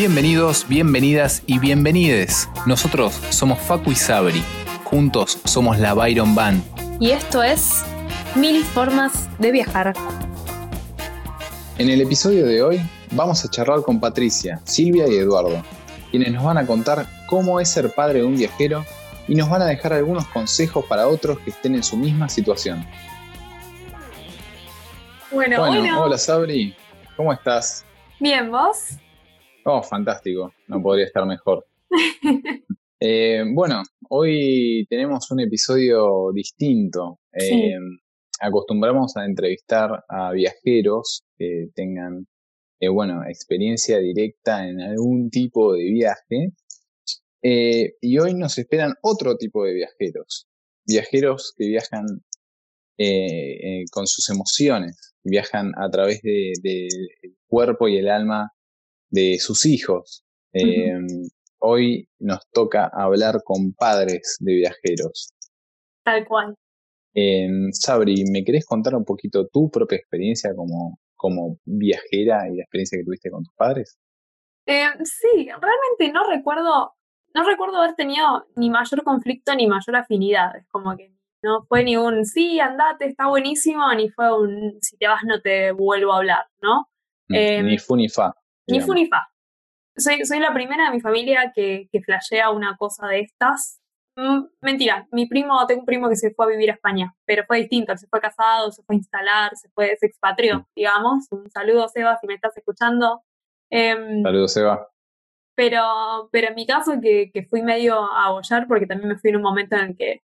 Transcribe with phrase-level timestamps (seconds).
[0.00, 2.48] Bienvenidos, bienvenidas y bienvenides.
[2.64, 4.42] Nosotros somos Facu y Sabri.
[4.82, 6.62] Juntos somos la Byron Band.
[6.98, 7.84] Y esto es
[8.34, 9.92] Mil Formas de Viajar.
[11.76, 12.80] En el episodio de hoy
[13.10, 15.62] vamos a charlar con Patricia, Silvia y Eduardo,
[16.10, 18.86] quienes nos van a contar cómo es ser padre de un viajero
[19.28, 22.86] y nos van a dejar algunos consejos para otros que estén en su misma situación.
[25.30, 26.74] Bueno, bueno, hola Sabri,
[27.18, 27.84] ¿cómo estás?
[28.18, 28.96] Bien, ¿vos?
[29.72, 31.66] Oh, fantástico, no podría estar mejor.
[33.02, 37.20] Eh, bueno, hoy tenemos un episodio distinto.
[37.32, 37.72] Eh,
[38.42, 42.26] acostumbramos a entrevistar a viajeros que tengan,
[42.78, 46.52] eh, bueno, experiencia directa en algún tipo de viaje.
[47.42, 50.46] y hoy nos esperan otro tipo de viajeros.
[50.86, 52.04] Viajeros que viajan
[53.90, 56.90] con sus emociones, viajan a través del
[57.46, 58.52] cuerpo y el alma
[59.10, 60.24] de sus hijos.
[60.52, 61.06] Em,
[61.58, 65.32] hoy nos toca hablar con padres de viajeros.
[66.04, 66.56] Tal cual.
[67.14, 72.62] Em, Sabri, ¿me querés contar un poquito tu propia experiencia como, como viajera y la
[72.62, 73.98] experiencia que tuviste con tus padres?
[74.66, 76.94] Em, sí, realmente no recuerdo,
[77.34, 80.56] no recuerdo haber tenido ni mayor conflicto ni mayor afinidad.
[80.56, 84.96] Es como que no fue ni un sí, andate, está buenísimo, ni fue un si
[84.96, 86.88] te vas no te vuelvo a hablar, ¿no?
[87.28, 88.34] Ni fu ni fa.
[88.70, 89.28] Ni fu ni fa.
[89.96, 93.80] Soy, soy la primera de mi familia que, que flashea una cosa de estas.
[94.16, 97.44] Mm, mentira, mi primo, tengo un primo que se fue a vivir a España, pero
[97.46, 101.26] fue distinto, se fue casado, se fue a instalar, se fue, se expatrió, digamos.
[101.30, 103.22] Un saludo, Seba, si me estás escuchando.
[103.70, 104.88] Eh, saludo, Seba.
[105.56, 109.30] Pero, pero en mi caso, que, que fui medio a bollar, porque también me fui
[109.30, 110.22] en un momento en el que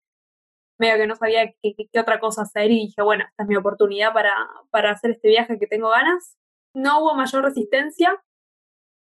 [0.77, 3.55] medio que no sabía qué, qué, otra cosa hacer y dije, bueno, esta es mi
[3.55, 4.33] oportunidad para,
[4.71, 6.37] para hacer este viaje que tengo ganas.
[6.73, 8.21] No hubo mayor resistencia,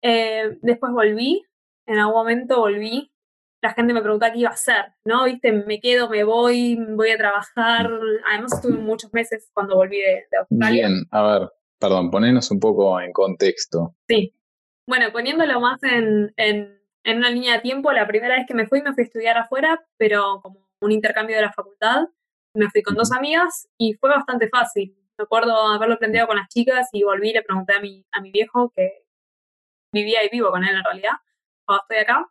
[0.04, 1.44] eh, después volví,
[1.88, 3.10] en algún momento volví.
[3.62, 5.24] La gente me preguntaba qué iba a hacer, ¿no?
[5.24, 7.90] Viste, me quedo, me voy, voy a trabajar.
[8.30, 10.88] Además, estuve muchos meses cuando volví de, Australia.
[10.88, 11.50] Bien, a ver,
[11.80, 13.96] perdón, ponenos un poco en contexto.
[14.10, 14.36] Sí.
[14.86, 18.68] Bueno, poniéndolo más en, en, en una línea de tiempo, la primera vez que me
[18.68, 22.08] fui, me fui a estudiar afuera, pero como un intercambio de la facultad.
[22.54, 24.96] Me fui con dos amigas y fue bastante fácil.
[25.18, 28.20] Me acuerdo haberlo planteado con las chicas y volví y le pregunté a mi, a
[28.20, 29.03] mi viejo, que
[29.94, 31.14] vivía y vivo con él en realidad,
[31.66, 32.26] cuando estoy acá.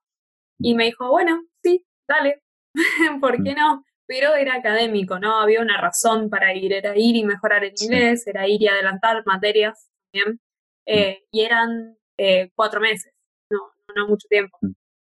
[0.59, 2.43] Y me dijo, bueno, sí, dale,
[3.21, 3.85] ¿por qué no?
[4.07, 5.41] Pero era académico, ¿no?
[5.41, 9.25] Había una razón para ir, era ir y mejorar el inglés, era ir y adelantar
[9.25, 10.41] materias también.
[10.87, 13.13] Eh, y eran eh, cuatro meses,
[13.51, 13.59] no,
[13.95, 14.59] no, mucho tiempo.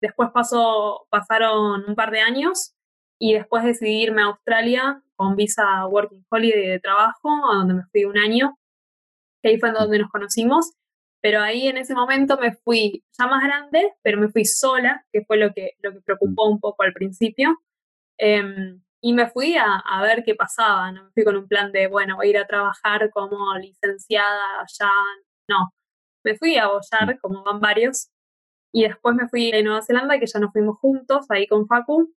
[0.02, 2.74] Después pasó, pasaron un par de años
[3.20, 7.84] y después decidí irme a Australia con visa Working Holiday de trabajo, a donde me
[7.92, 8.58] fui un año,
[9.42, 10.72] que ahí fue donde nos conocimos,
[11.22, 15.24] pero ahí en ese momento me fui ya más grande, pero me fui sola, que
[15.26, 17.58] fue lo que, lo que preocupó un poco al principio.
[18.18, 21.72] Em, y me fui a, a, ver qué pasaba, no me fui con un plan
[21.72, 24.92] de, bueno, voy a ir a trabajar como licenciada allá,
[25.48, 25.74] no,
[26.24, 28.10] me fui a bollar, como van varios,
[28.74, 32.14] y después me fui a Nueva Zelanda, que ya nos fuimos juntos, ahí con Facu,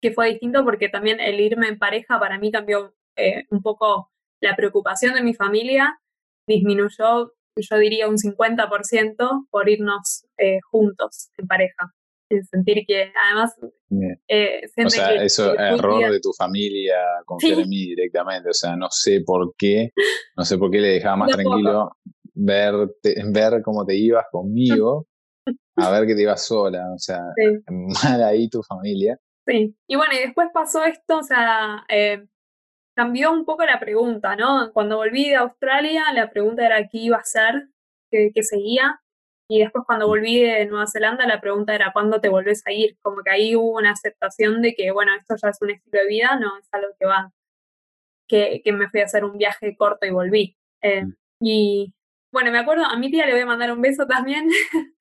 [0.00, 4.12] que fue distinto porque también el irme en pareja para mí cambió eh, un poco
[4.40, 6.00] la preocupación de mi familia,
[6.46, 11.94] disminuyó yo diría un 50% por irnos eh, juntos en pareja.
[12.30, 13.54] En sentir que además...
[14.28, 18.50] Eh, o sea, eso es error de tu familia confiar en mí directamente.
[18.50, 19.92] O sea, no sé por qué,
[20.36, 21.90] no sé por qué le dejaba más tranquilo
[22.38, 22.74] ver,
[23.32, 25.06] ver cómo te ibas conmigo
[25.76, 26.92] a ver que te ibas sola.
[26.94, 27.20] O sea,
[28.02, 29.18] mal ahí tu familia.
[29.46, 32.22] Sí, y bueno, y después pasó esto, o sea, eh,
[32.98, 34.72] cambió un poco la pregunta, ¿no?
[34.72, 37.68] Cuando volví de Australia, la pregunta era qué iba a hacer,
[38.10, 39.00] qué, seguía.
[39.48, 42.98] Y después cuando volví de Nueva Zelanda, la pregunta era cuándo te volvés a ir.
[43.00, 46.08] Como que ahí hubo una aceptación de que, bueno, esto ya es un estilo de
[46.08, 47.32] vida, no es algo que va,
[48.26, 50.56] que, que me fui a hacer un viaje corto y volví.
[50.82, 51.14] Eh, mm.
[51.40, 51.94] y
[52.32, 54.48] bueno, me acuerdo, a mi tía le voy a mandar un beso también,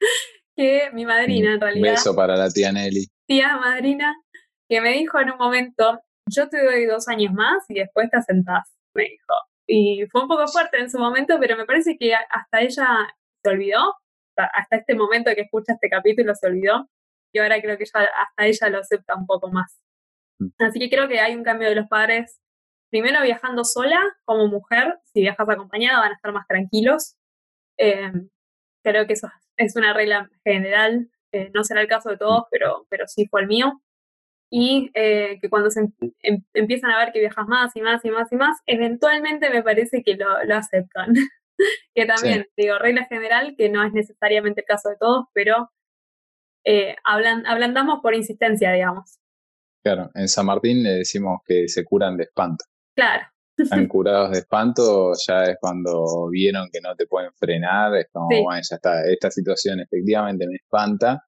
[0.55, 1.89] que mi madrina en realidad.
[1.89, 3.07] Un beso para la tía Nelly.
[3.27, 4.15] Tía madrina,
[4.69, 8.21] que me dijo en un momento, yo te doy dos años más y después te
[8.21, 9.33] sentás, me dijo.
[9.67, 12.87] Y fue un poco fuerte en su momento, pero me parece que hasta ella
[13.43, 13.95] se olvidó,
[14.35, 16.89] hasta este momento que escucha este capítulo se olvidó,
[17.33, 19.79] y ahora creo que ya hasta ella lo acepta un poco más.
[20.39, 20.47] Mm.
[20.59, 22.39] Así que creo que hay un cambio de los padres,
[22.89, 27.15] primero viajando sola como mujer, si viajas acompañada van a estar más tranquilos.
[27.77, 28.11] Eh,
[28.83, 32.87] creo que eso es una regla general, eh, no será el caso de todos, pero,
[32.89, 33.81] pero sí fue el mío
[34.49, 35.91] y eh, que cuando se em,
[36.21, 39.63] em, empiezan a ver que viajas más y más y más y más, eventualmente me
[39.63, 41.13] parece que lo, lo aceptan.
[41.95, 45.69] que también, digo, regla general, que no es necesariamente el caso de todos, pero
[46.65, 49.19] eh, hablan, ablandamos por insistencia, digamos.
[49.83, 52.65] Claro, en San Martín le decimos que se curan de espanto.
[52.95, 53.25] Claro.
[53.57, 58.27] Están curados de espanto, ya es cuando vieron que no te pueden frenar, es como,
[58.27, 61.23] bueno, ya está, esta situación efectivamente me espanta,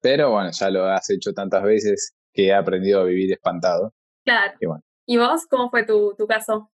[0.00, 3.92] pero bueno, ya lo has hecho tantas veces que he aprendido a vivir espantado.
[4.24, 4.54] Claro.
[5.06, 6.70] Y, vos, cómo fue tu, tu caso?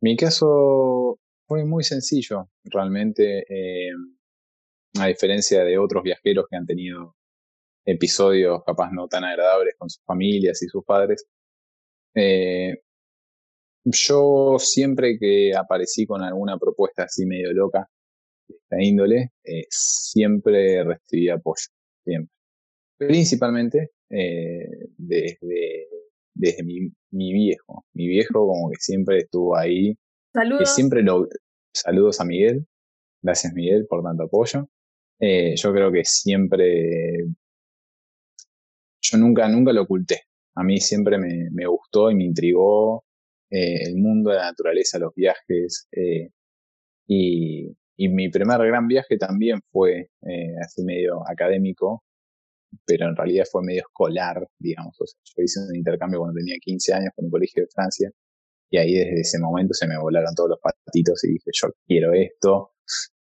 [0.00, 3.92] Mi caso fue muy sencillo, realmente, eh,
[4.98, 7.14] a diferencia de otros viajeros que han tenido
[7.84, 11.26] episodios capaz no tan agradables con sus familias y sus padres.
[12.14, 12.82] Eh,
[13.84, 17.88] yo siempre que aparecí con alguna propuesta así medio loca
[18.48, 21.66] de esta índole, eh, siempre recibí apoyo,
[22.04, 22.35] siempre.
[22.98, 25.88] Principalmente eh, desde,
[26.34, 27.84] desde mi, mi, viejo.
[27.92, 29.96] Mi viejo como que siempre estuvo ahí.
[30.32, 30.74] Saludos.
[30.74, 31.28] siempre lo,
[31.74, 32.66] saludos a Miguel.
[33.22, 34.68] Gracias Miguel por tanto apoyo.
[35.20, 37.24] Eh, yo creo que siempre,
[39.00, 40.22] yo nunca, nunca lo oculté.
[40.54, 43.04] A mí siempre me, me gustó y me intrigó
[43.50, 45.88] eh, el mundo, la naturaleza, los viajes.
[45.92, 46.30] Eh,
[47.06, 52.02] y, y, mi primer gran viaje también fue eh, así medio académico,
[52.84, 54.96] pero en realidad fue medio escolar, digamos.
[55.00, 58.10] O sea, yo hice un intercambio cuando tenía 15 años con un colegio de Francia
[58.70, 62.12] y ahí desde ese momento se me volaron todos los patitos y dije, yo quiero
[62.12, 62.72] esto,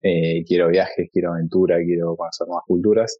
[0.03, 3.19] eh, quiero viajes, quiero aventura, quiero conocer nuevas culturas.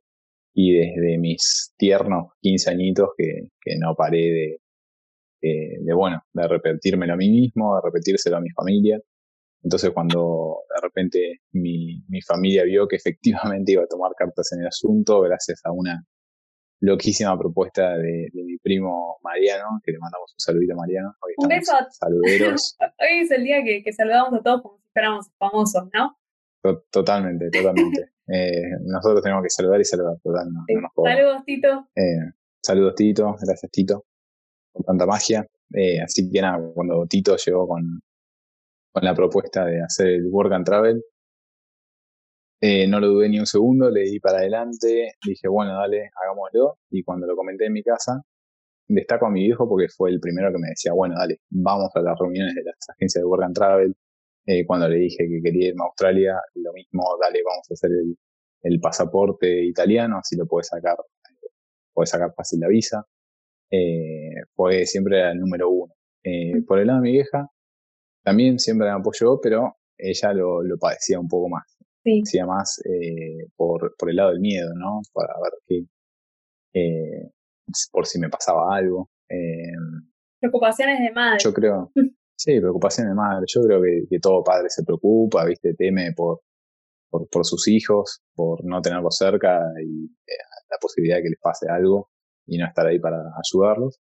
[0.55, 4.59] Y desde mis tiernos 15 añitos que, que no paré de,
[5.41, 9.01] de, bueno, de repetírmelo a mí mismo, de repetírselo a mi familia.
[9.63, 14.61] Entonces cuando de repente mi, mi familia vio que efectivamente iba a tomar cartas en
[14.61, 16.05] el asunto, gracias a una
[16.83, 21.15] loquísima propuesta de, mi primo Mariano, que le mandamos un saludito a Mariano.
[21.37, 21.73] un beso.
[21.91, 22.77] Saluderos.
[22.99, 26.17] Hoy es el día que, que, saludamos a todos como si fuéramos famosos, ¿no?
[26.91, 28.11] totalmente, totalmente.
[28.29, 30.65] eh, nosotros tenemos que saludar y saludar, total, no,
[31.05, 31.89] Saludos, Tito.
[31.97, 33.37] Eh, saludos, Tito.
[33.41, 34.05] Gracias, Tito,
[34.73, 35.47] por tanta magia.
[35.75, 38.01] Eh, así que nada, cuando Tito llegó con,
[38.93, 41.05] con la propuesta de hacer el Work and Travel,
[42.65, 46.79] eh, no lo dudé ni un segundo, le di para adelante, dije, bueno, dale, hagámoslo.
[46.91, 48.23] Y cuando lo comenté en mi casa,
[48.87, 52.01] destaco a mi viejo porque fue el primero que me decía, bueno, dale, vamos a
[52.03, 53.97] las reuniones de las agencias de Work and Travel.
[54.47, 57.91] Eh, cuando le dije que quería irme a Australia, lo mismo, dale, vamos a hacer
[58.63, 60.97] el, pasaporte italiano, así lo puedes sacar,
[61.93, 63.05] puedes sacar fácil la visa.
[63.73, 65.95] Eh, fue siempre el número uno.
[66.23, 67.49] Eh, por el lado de mi vieja,
[68.23, 71.65] también siempre me apoyó, pero ella lo, lo padecía un poco más.
[72.05, 72.21] Sí.
[72.25, 75.01] Decía más eh, por, por el lado del miedo, ¿no?
[75.13, 75.85] Para ver qué,
[76.75, 77.31] eh,
[77.91, 79.09] por si me pasaba algo.
[79.29, 79.73] Eh,
[80.41, 81.39] preocupaciones de madre.
[81.43, 81.93] Yo creo,
[82.37, 83.45] sí, preocupaciones de madre.
[83.47, 85.75] Yo creo que, que todo padre se preocupa, ¿viste?
[85.75, 86.41] Teme por,
[87.11, 91.41] por, por sus hijos, por no tenerlos cerca y eh, la posibilidad de que les
[91.41, 92.11] pase algo
[92.47, 94.01] y no estar ahí para ayudarlos.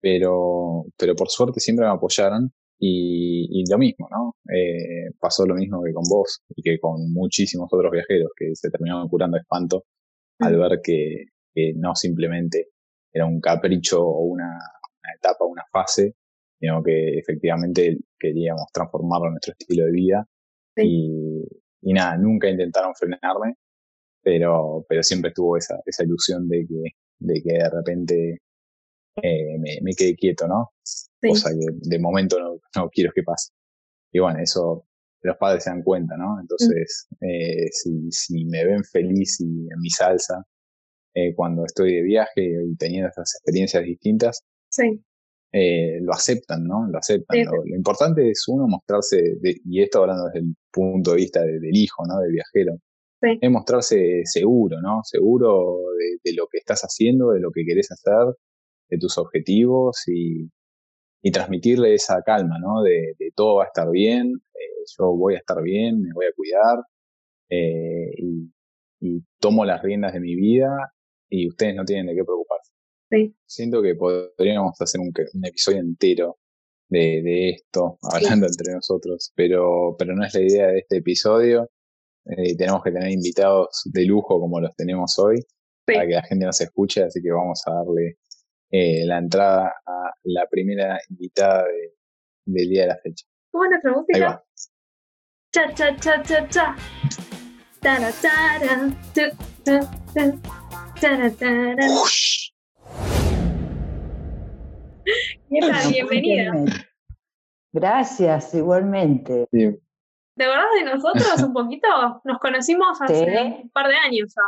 [0.00, 2.52] Pero, pero por suerte siempre me apoyaron
[2.86, 4.36] y, y lo mismo, ¿no?
[4.54, 8.70] Eh, pasó lo mismo que con vos y que con muchísimos otros viajeros que se
[8.70, 9.84] terminaron curando de espanto
[10.40, 12.68] al ver que, que, no simplemente
[13.10, 16.14] era un capricho o una, una etapa, una fase,
[16.60, 20.26] sino que efectivamente queríamos transformarlo en nuestro estilo de vida.
[20.76, 20.82] Sí.
[20.84, 23.54] Y, y nada, nunca intentaron frenarme,
[24.22, 26.82] pero, pero siempre tuvo esa, esa ilusión de que,
[27.20, 28.38] de que de repente
[29.22, 30.72] eh, me, me quede quieto, ¿no?
[31.24, 31.30] Sí.
[31.30, 33.52] Cosa que de momento no, no, quiero que pase.
[34.12, 34.86] Y bueno, eso
[35.22, 36.38] los padres se dan cuenta, ¿no?
[36.38, 37.24] Entonces, mm.
[37.24, 40.44] eh, si, si me ven feliz y en mi salsa
[41.14, 45.02] eh, cuando estoy de viaje y teniendo estas experiencias distintas, sí.
[45.52, 46.86] eh, lo aceptan, ¿no?
[46.88, 47.38] Lo aceptan.
[47.38, 51.16] Sí, lo, lo, importante es uno mostrarse, de, y esto hablando desde el punto de
[51.16, 52.20] vista de, del hijo, ¿no?
[52.20, 52.76] Del viajero.
[53.40, 55.00] Es mostrarse seguro, ¿no?
[55.02, 58.34] Seguro de, de lo que estás haciendo, de lo que querés hacer,
[58.90, 60.50] de tus objetivos y,
[61.26, 62.82] y transmitirle esa calma, ¿no?
[62.82, 66.26] De, de todo va a estar bien, eh, yo voy a estar bien, me voy
[66.26, 66.84] a cuidar
[67.48, 68.52] eh, y,
[69.00, 70.68] y, tomo las riendas de mi vida
[71.30, 72.72] y ustedes no tienen de qué preocuparse.
[73.10, 73.34] Sí.
[73.46, 76.36] Siento que podríamos hacer un, un episodio entero
[76.90, 78.56] de, de esto, hablando sí.
[78.58, 81.70] entre nosotros, pero, pero no es la idea de este episodio.
[82.26, 85.46] Eh, tenemos que tener invitados de lujo como los tenemos hoy sí.
[85.86, 88.18] para que la gente nos escuche, así que vamos a darle
[88.70, 91.94] eh, la entrada a la primera invitada de,
[92.46, 93.24] del día de la fecha.
[93.50, 94.16] ¿Cómo es nuestra música?
[94.16, 94.44] Ahí va.
[95.52, 96.76] Cha, cha, cha, cha, cha.
[97.80, 99.22] Tara, tara, tu.
[105.48, 106.52] Bienvenida.
[107.72, 109.46] Gracias, igualmente.
[109.52, 109.78] Sí.
[110.36, 111.88] ¿De verdad de nosotros un poquito?
[112.24, 114.42] Nos conocimos hace un par de años ya.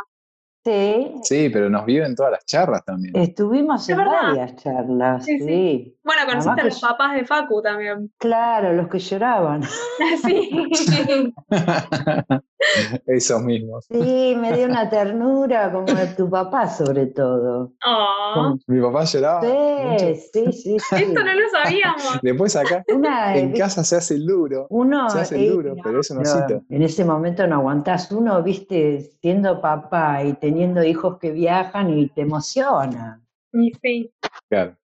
[1.23, 1.49] Sí.
[1.51, 3.15] pero nos viven todas las charlas también.
[3.15, 5.96] Estuvimos en varias charlas, sí.
[6.07, 8.11] Bueno, conociste a los papás de Facu también.
[8.17, 9.61] Claro, los que lloraban.
[10.25, 11.33] sí.
[13.05, 13.85] Esos mismos.
[13.85, 17.73] Sí, me dio una ternura como de tu papá sobre todo.
[17.85, 18.57] Oh.
[18.65, 19.41] Mi papá lloraba.
[19.41, 22.19] Sí, sí, sí, Esto no lo sabíamos.
[22.23, 24.65] Después acá en casa se hace el duro.
[24.71, 26.59] Uno, se hace el duro, pero eso no cita.
[26.69, 28.11] En ese momento no aguantás.
[28.11, 33.21] Uno, viste, siendo papá y teniendo teniendo hijos que viajan y te emociona.
[33.53, 34.11] Y sí.
[34.49, 34.75] Claro.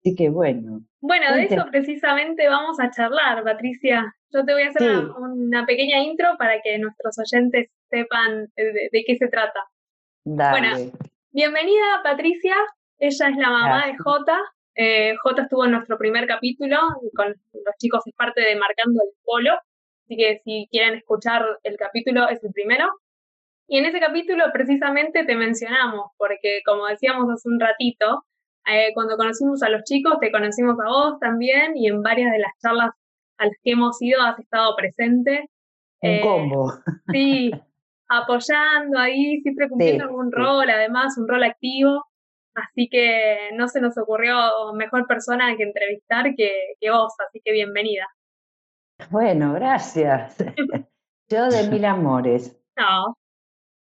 [0.00, 0.80] Así que bueno.
[1.02, 4.14] Bueno, de eso precisamente vamos a charlar, Patricia.
[4.30, 9.16] Yo te voy a hacer una, pequeña intro para que nuestros oyentes sepan de, qué
[9.16, 9.60] se trata.
[10.24, 10.58] Dale.
[10.58, 10.92] Bueno,
[11.32, 12.54] bienvenida Patricia.
[12.98, 14.38] Ella es la mamá de Jota.
[14.74, 16.78] Eh, Jota estuvo en nuestro primer capítulo
[17.14, 19.52] con los chicos, es parte de Marcando el Polo.
[20.06, 22.88] Así que si quieren escuchar el capítulo, es el primero.
[23.68, 28.24] Y en ese capítulo precisamente te mencionamos, porque como decíamos hace un ratito,
[28.66, 32.38] eh, cuando conocimos a los chicos, te conocimos a vos también y en varias de
[32.38, 32.90] las charlas
[33.38, 35.48] a las que hemos ido has estado presente.
[36.02, 36.72] Un eh, combo.
[37.12, 37.50] Sí,
[38.08, 42.04] apoyando ahí, siempre cumpliendo algún rol, además un rol activo.
[42.54, 44.34] Así que no se nos ocurrió
[44.74, 46.50] mejor persona que entrevistar que,
[46.80, 48.06] que vos, así que bienvenida.
[49.08, 50.36] Bueno, gracias.
[51.28, 52.60] Yo de mil amores.
[52.76, 53.16] No,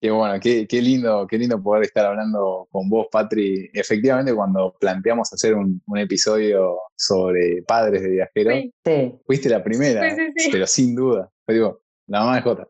[0.06, 3.72] Qué bueno, qué, lindo, qué lindo poder estar hablando con vos, Patri.
[3.74, 8.72] Efectivamente, cuando planteamos hacer un, episodio sobre padres de viajeros,
[9.26, 10.16] fuiste la primera,
[10.52, 11.32] pero sin duda.
[11.48, 12.68] Digo, la mamá de Jota.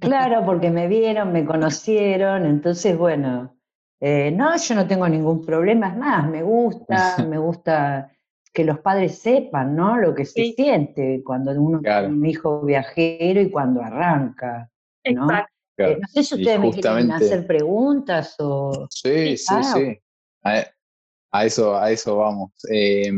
[0.00, 3.56] Claro, porque me vieron, me conocieron, entonces, bueno,
[3.98, 8.12] eh, no, yo no tengo ningún problema, es más, me gusta, me gusta
[8.52, 9.98] que los padres sepan, ¿no?
[9.98, 14.70] Lo que se siente cuando uno tiene un hijo viajero y cuando arranca.
[15.12, 15.24] ¿no?
[15.24, 15.53] Exacto.
[15.76, 18.86] Eh, no sé si ustedes me quieren hacer preguntas o...
[18.90, 19.98] Sí, sí, sí.
[20.42, 22.52] A, eso, a eso vamos.
[22.70, 23.10] Eh,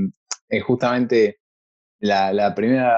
[0.67, 1.39] justamente
[2.01, 2.97] la, primera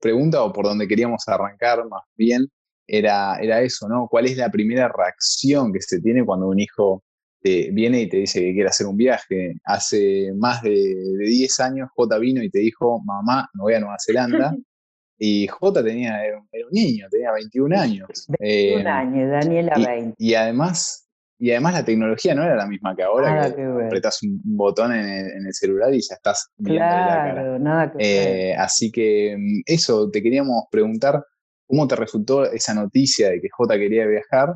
[0.00, 2.46] pregunta, o por donde queríamos arrancar más bien,
[2.86, 4.06] era, era eso, ¿no?
[4.08, 7.02] ¿Cuál es la primera reacción que se tiene cuando un hijo
[7.40, 9.54] te viene y te dice que quiere hacer un viaje?
[9.64, 13.80] Hace más de, de 10 años J vino y te dijo, mamá, me voy a
[13.80, 14.54] Nueva Zelanda.
[15.18, 18.26] Y J tenía, era un, niño, tenía 21 años.
[18.38, 20.14] 21 eh, años, Daniela y, 20.
[20.18, 24.40] Y además, y además la tecnología no era la misma que ahora, que, apretas un
[24.44, 27.58] botón en el, celular y ya estás viendo la cara.
[27.58, 31.22] Nada que eh, así que mm, eso, te queríamos preguntar
[31.66, 34.54] cómo te resultó esa noticia de que J quería viajar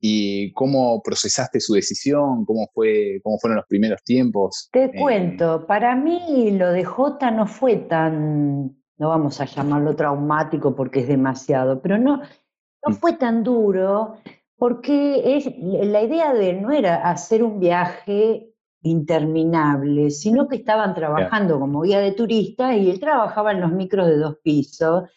[0.00, 4.68] y cómo procesaste su decisión, cómo, fue, cómo fueron los primeros tiempos.
[4.72, 9.96] Te eh, cuento, para mí lo de J no fue tan no vamos a llamarlo
[9.96, 12.94] traumático porque es demasiado, pero no, no mm.
[12.94, 14.18] fue tan duro
[14.58, 15.46] porque es,
[15.88, 18.52] la idea de él no era hacer un viaje
[18.82, 24.06] interminable, sino que estaban trabajando como guía de turista y él trabajaba en los micros
[24.06, 25.08] de dos pisos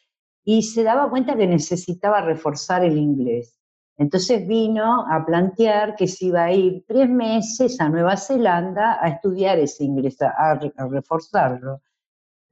[0.45, 3.59] y se daba cuenta que necesitaba reforzar el inglés.
[3.97, 9.09] Entonces vino a plantear que se iba a ir tres meses a Nueva Zelanda a
[9.09, 10.57] estudiar ese inglés, a
[10.89, 11.81] reforzarlo.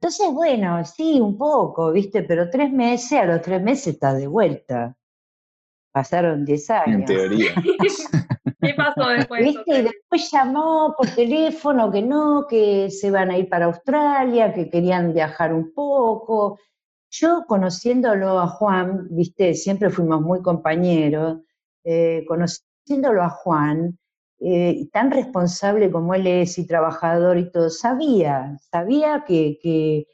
[0.02, 2.24] Entonces, bueno, sí, un poco, ¿viste?
[2.24, 4.96] Pero tres meses, a los tres meses está de vuelta.
[5.92, 6.88] Pasaron diez años.
[6.88, 7.52] En teoría.
[8.60, 9.44] ¿Qué pasó después?
[9.44, 9.78] ¿Viste?
[9.78, 14.68] Y después llamó por teléfono que no, que se van a ir para Australia, que
[14.68, 16.58] querían viajar un poco.
[17.08, 21.42] Yo conociéndolo a Juan, viste, siempre fuimos muy compañeros,
[21.84, 23.96] eh, conociéndolo a Juan,
[24.44, 30.08] eh, tan responsable como él es y trabajador y todo, sabía, sabía que, que,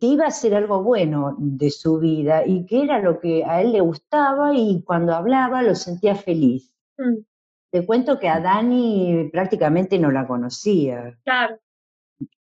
[0.00, 3.72] iba a ser algo bueno de su vida y que era lo que a él
[3.72, 6.74] le gustaba y cuando hablaba lo sentía feliz.
[6.98, 7.24] Mm.
[7.70, 11.18] Te cuento que a Dani prácticamente no la conocía.
[11.24, 11.58] Claro.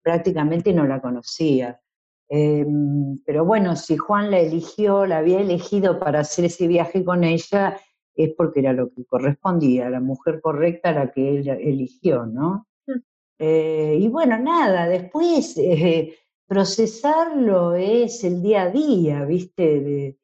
[0.01, 1.79] Prácticamente no la conocía.
[2.27, 7.23] Em, pero bueno, si Juan la eligió, la había elegido para hacer ese viaje con
[7.23, 7.77] ella,
[8.15, 12.67] es porque era lo que correspondía, la mujer correcta a la que ella eligió, ¿no?
[12.87, 12.99] Mm.
[13.39, 16.15] Eh, y bueno, nada, después eh,
[16.47, 19.81] procesarlo es el día a día, ¿viste?
[19.81, 20.17] De,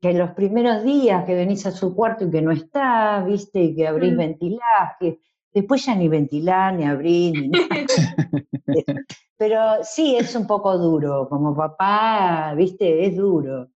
[0.00, 3.62] que en los primeros días que venís a su cuarto y que no está, ¿viste?
[3.62, 4.18] Y que abrís, mm.
[4.18, 5.20] ventilás, que
[5.52, 7.50] después ya ni ventilás, ni abrís, ni
[9.38, 13.06] Pero sí, es un poco duro, como papá, ¿viste?
[13.06, 13.68] Es duro.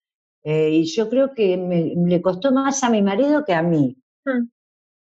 [0.51, 3.95] Eh, y yo creo que me, le costó más a mi marido que a mí,
[4.25, 4.47] mm.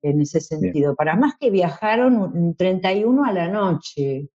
[0.04, 0.96] en ese sentido.
[0.96, 4.30] Para más que viajaron un 31 a la noche,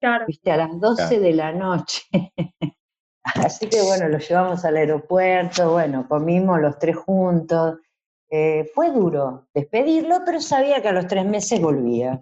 [0.00, 0.24] claro.
[0.26, 0.50] ¿viste?
[0.50, 2.02] A las 12 de la noche.
[3.22, 7.76] Así que bueno, lo llevamos al aeropuerto, bueno, comimos los tres juntos.
[8.28, 12.20] Eh, fue duro despedirlo, pero sabía que a los tres meses volvía.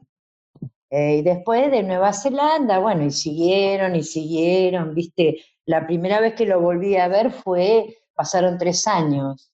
[0.90, 6.34] Eh, y después de Nueva Zelanda, bueno, y siguieron y siguieron, viste, la primera vez
[6.34, 9.52] que lo volví a ver fue, pasaron tres años,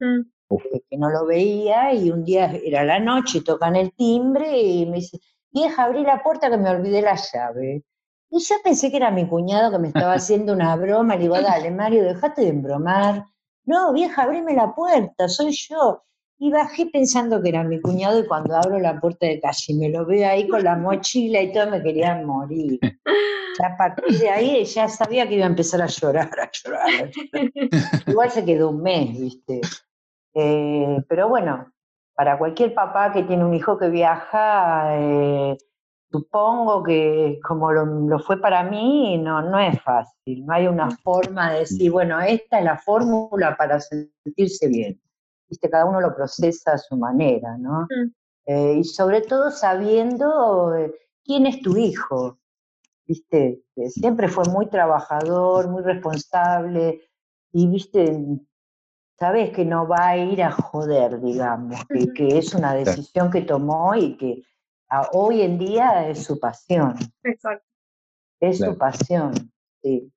[0.00, 0.22] mm.
[0.88, 4.96] que no lo veía y un día era la noche, tocan el timbre y me
[4.96, 5.20] dice,
[5.52, 7.84] vieja, abrí la puerta que me olvidé la llave.
[8.30, 11.40] Y yo pensé que era mi cuñado que me estaba haciendo una broma, le digo,
[11.40, 13.24] dale, Mario, dejate de embromar.
[13.64, 16.02] No, vieja, abrime la puerta, soy yo.
[16.42, 19.90] Y bajé pensando que era mi cuñado y cuando abro la puerta de calle me
[19.90, 22.80] lo veo ahí con la mochila y todo, me quería morir.
[23.62, 27.10] a partir de ahí ya sabía que iba a empezar a llorar, a llorar.
[28.06, 29.60] Igual se quedó un mes, ¿viste?
[30.32, 31.70] Eh, pero bueno,
[32.14, 35.58] para cualquier papá que tiene un hijo que viaja, eh,
[36.10, 40.46] supongo que como lo, fue para mí, no, no es fácil.
[40.46, 44.98] No hay una forma de decir, bueno, esta es la fórmula para sentirse bien
[45.50, 47.82] viste, cada uno lo procesa a su manera, ¿no?
[47.82, 48.14] Mm.
[48.46, 52.38] Eh, y sobre todo sabiendo eh, quién es tu hijo,
[53.06, 57.02] viste, siempre fue muy trabajador, muy responsable,
[57.52, 58.18] y viste,
[59.18, 61.80] sabes que no va a ir a joder, digamos,
[62.14, 64.42] que, es una decisión que tomó y que
[65.12, 66.94] hoy en día es su pasión.
[67.24, 67.66] Exacto.
[68.40, 69.34] Es su pasión,
[69.82, 70.10] sí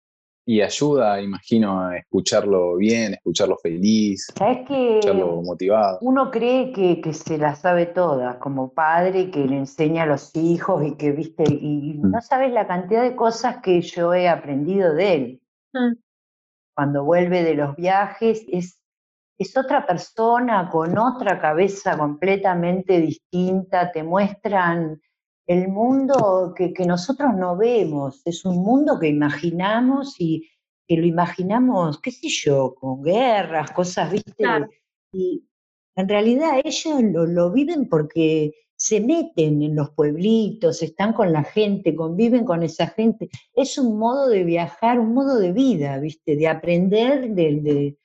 [0.45, 5.99] y ayuda, imagino, a escucharlo bien, escucharlo feliz, escucharlo motivado.
[6.01, 10.85] Uno cree que, se la sabe toda, como padre que le enseña a los hijos
[10.85, 12.11] y que, viste, y mm.
[12.11, 15.41] no sabes la cantidad de cosas que yo he aprendido de él.
[15.73, 15.93] Mm.
[16.75, 18.79] Cuando vuelve de los viajes, es,
[19.37, 24.99] es otra persona con otra cabeza completamente distinta, te muestran
[25.47, 30.47] el mundo que, nosotros no vemos, es un mundo que imaginamos y
[30.87, 34.43] que lo imaginamos, qué sé yo, con guerras, cosas, viste,
[35.11, 35.45] y
[35.95, 41.95] en realidad ellos lo, viven porque se meten en los pueblitos, están con la gente,
[41.95, 43.29] conviven con esa gente.
[43.53, 46.35] Es un modo de viajar, un modo de vida, ¿viste?
[46.35, 47.95] De aprender de,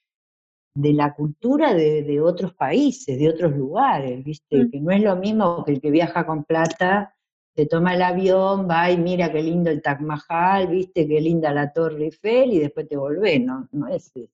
[0.74, 4.64] de, la cultura de, otros países, de otros lugares, ¿viste?
[4.64, 4.70] Mm.
[4.70, 7.14] Que no es lo mismo que el que viaja con plata
[7.58, 11.52] te toma el avión, va y mira qué lindo el Taj Mahal, viste qué linda
[11.52, 14.30] la Torre Eiffel y después te volvés, no, no es eso.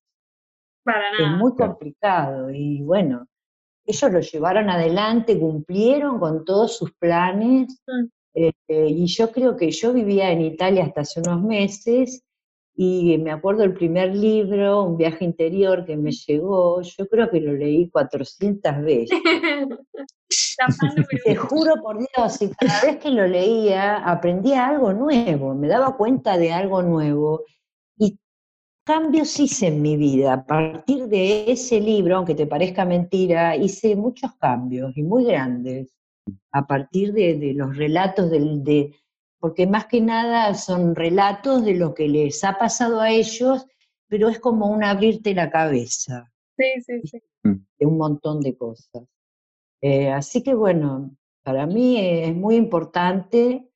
[0.82, 1.32] Para nada.
[1.32, 3.26] Es muy complicado y bueno,
[3.86, 8.04] ellos lo llevaron adelante, cumplieron con todos sus planes mm.
[8.34, 8.52] eh,
[8.90, 12.22] y yo creo que yo vivía en Italia hasta hace unos meses
[12.76, 17.40] y me acuerdo el primer libro, Un viaje interior que me llegó, yo creo que
[17.40, 19.10] lo leí 400 veces.
[21.24, 25.96] Te juro por Dios, y cada vez que lo leía aprendía algo nuevo, me daba
[25.96, 27.44] cuenta de algo nuevo.
[27.96, 28.18] Y
[28.84, 30.34] cambios hice en mi vida.
[30.34, 35.94] A partir de ese libro, aunque te parezca mentira, hice muchos cambios y muy grandes.
[36.52, 38.94] A partir de, los relatos del, de,
[39.44, 43.66] porque más que nada son relatos de lo que les ha pasado a ellos,
[44.08, 46.32] pero es como un abrirte la cabeza.
[46.56, 47.18] Sí, sí, sí.
[47.78, 49.02] De un montón de cosas.
[49.82, 53.68] Eh, así que bueno, para mí es muy importante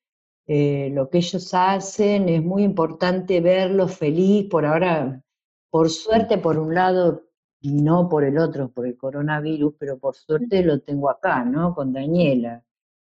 [0.47, 5.21] eh, lo que ellos hacen, es muy importante verlos feliz, por ahora,
[5.69, 7.29] por suerte, por un lado,
[7.61, 11.75] y no por el otro, por el coronavirus, pero por suerte lo tengo acá, ¿no?
[11.75, 12.63] Con Daniela.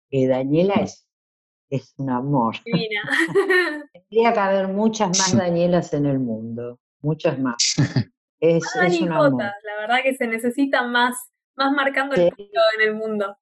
[0.10, 1.05] que Daniela es
[1.70, 2.56] es un amor.
[3.94, 7.76] Tendría que haber muchas más Danielas en el mundo, muchas más.
[8.40, 9.42] Es, es un amor.
[9.42, 11.16] La verdad que se necesitan más,
[11.56, 13.38] más marcando el mundo en el mundo.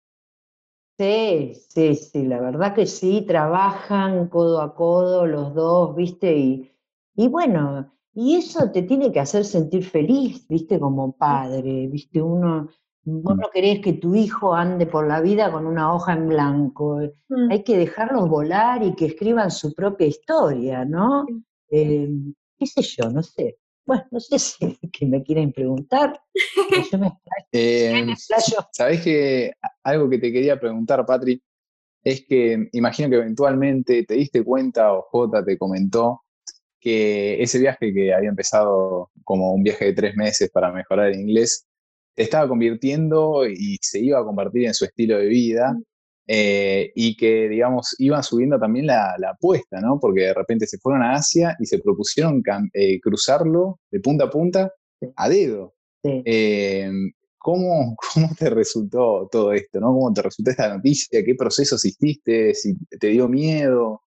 [0.97, 6.38] Sí, sí, sí, la verdad que sí, trabajan codo a codo los dos, ¿viste?
[6.38, 6.71] Y,
[7.15, 10.79] y bueno, y eso te tiene que hacer sentir feliz, ¿viste?
[10.79, 12.21] Como padre, ¿viste?
[12.21, 12.69] Uno,
[13.05, 13.39] Vos mm.
[13.39, 17.01] no querés que tu hijo ande por la vida con una hoja en blanco.
[17.29, 17.51] Mm.
[17.51, 21.25] Hay que dejarlos volar y que escriban su propia historia, ¿no?
[21.69, 22.09] Eh,
[22.57, 23.09] ¿Qué sé yo?
[23.09, 23.57] No sé.
[23.85, 26.19] Bueno, no sé si que me quieren preguntar.
[26.91, 27.11] Yo me
[27.51, 28.13] eh,
[28.71, 31.41] Sabés que algo que te quería preguntar, Patri,
[32.03, 36.21] es que imagino que eventualmente te diste cuenta o Jota te comentó
[36.79, 41.19] que ese viaje que había empezado como un viaje de tres meses para mejorar el
[41.19, 41.65] inglés,
[42.15, 45.76] estaba convirtiendo y se iba a convertir en su estilo de vida.
[46.26, 49.99] Eh, y que, digamos, iban subiendo también la, apuesta, ¿no?
[49.99, 52.41] Porque de repente se fueron a Asia y se propusieron
[52.73, 54.73] eh, cruzarlo de punta a punta
[55.17, 55.73] a dedo.
[56.04, 56.89] Eh,
[57.38, 59.88] ¿cómo, ¿cómo, te resultó todo esto, ¿no?
[59.88, 61.23] ¿Cómo te resultó esta noticia?
[61.26, 62.54] ¿Qué procesos hiciste?
[62.54, 64.02] ¿Si te dio miedo?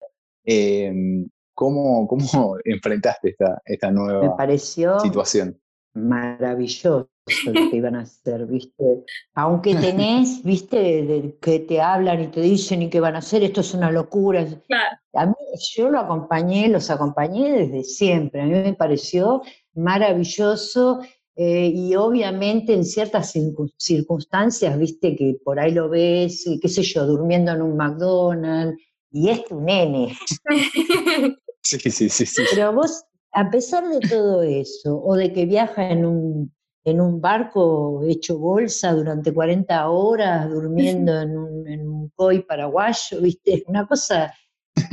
[1.55, 5.59] ¿Cómo, cómo enfrentaste esta, esta nueva Me pareció situación?
[5.97, 7.09] Maravilloso
[7.47, 9.05] lo que iban a hacer, ¿viste?
[9.35, 11.37] Aunque tenés, ¿viste?
[11.41, 14.47] que te hablan y te dicen y que van a hacer, esto es una locura.
[15.15, 15.35] A mí,
[15.75, 18.43] yo lo acompañé, los acompañé desde siempre.
[18.43, 19.43] A mí me pareció
[19.75, 21.01] maravilloso
[21.35, 23.35] eh, y obviamente en ciertas
[23.77, 28.81] circunstancias, viste, que por ahí lo ves, qué sé yo, durmiendo en un McDonald's,
[29.11, 30.17] y es tu nene.
[31.69, 32.43] Sí, sí, sí, sí.
[32.55, 33.05] Pero vos,
[33.37, 38.39] a pesar de todo eso, o de que viaja en un, en un barco hecho
[38.39, 44.33] bolsa durante 40 horas, durmiendo en un, en un koi paraguayo, viste, una cosa.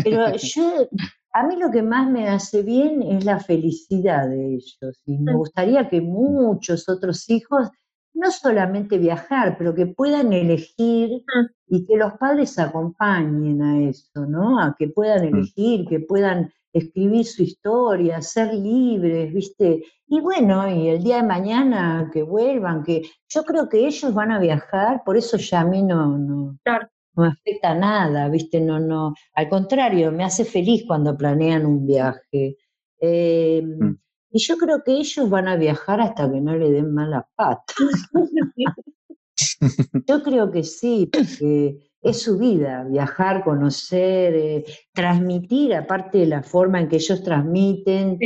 [0.03, 0.89] Pero yo
[1.31, 5.33] a mí lo que más me hace bien es la felicidad de ellos y me
[5.33, 5.37] mm.
[5.37, 7.69] gustaría que muchos otros hijos
[8.13, 11.75] no solamente viajar, pero que puedan elegir mm.
[11.75, 14.59] y que los padres acompañen a eso, ¿no?
[14.59, 15.35] A que puedan mm.
[15.35, 19.83] elegir, que puedan escribir su historia, ser libres, ¿viste?
[20.07, 24.31] Y bueno, y el día de mañana que vuelvan, que yo creo que ellos van
[24.31, 28.59] a viajar, por eso ya a mí no, no, no me afecta nada, ¿viste?
[28.59, 32.57] No, no, al contrario, me hace feliz cuando planean un viaje.
[32.99, 33.99] Em, mm.
[34.31, 37.73] Y yo creo que ellos van a viajar hasta que no le den mala pata.
[40.07, 46.43] yo creo que sí, porque es su vida, viajar, conocer, eh, transmitir, aparte de la
[46.43, 48.19] forma en que ellos transmiten,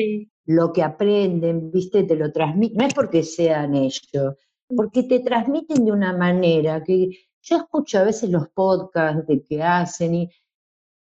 [0.45, 2.03] lo que aprenden, ¿viste?
[2.03, 4.35] Te lo transmiten, no es porque sean ellos,
[4.75, 7.09] porque te transmiten de una manera que
[7.41, 10.29] yo escucho a veces los podcasts de que hacen y,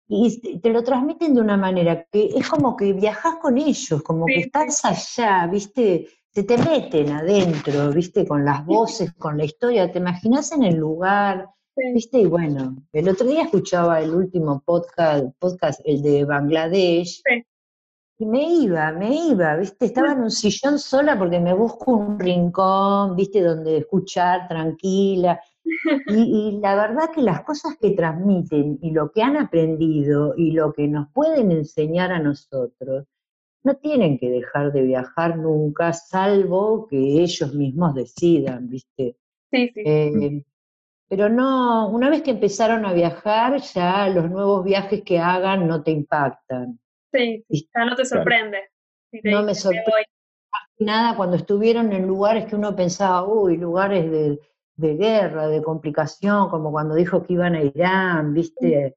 [0.07, 4.25] y te lo transmiten de una manera que es como que viajas con ellos, como
[4.25, 6.07] que estás allá, ¿viste?
[6.31, 8.25] Se te meten adentro, ¿viste?
[8.25, 12.19] Con las voces, con la historia, te imaginas en el lugar, ¿viste?
[12.19, 17.21] Y bueno, el otro día escuchaba el último podcast, podcast el de Bangladesh,
[18.19, 19.85] y me iba, me iba, ¿viste?
[19.85, 23.41] Estaba en un sillón sola porque me busco un rincón, ¿viste?
[23.41, 25.41] Donde escuchar tranquila.
[26.07, 30.73] Y, la verdad que las cosas que transmiten y lo que han aprendido y lo
[30.73, 33.05] que nos pueden enseñar a nosotros,
[33.63, 39.15] no tienen que dejar de viajar nunca, salvo que ellos mismos decidan, ¿viste?
[39.51, 39.81] Sí, sí.
[39.85, 40.43] Eh,
[41.13, 45.83] pero no, una vez que empezaron a viajar, ya los nuevos viajes que hagan no
[45.83, 46.79] te impactan.
[47.11, 48.57] Sí, ya no te sorprende.
[49.23, 50.07] no me sorprende.
[50.79, 54.39] Nada cuando estuvieron en lugares que uno pensaba, uy, lugares de
[54.75, 58.95] de guerra, de complicación, como cuando dijo que iban a Irán, viste,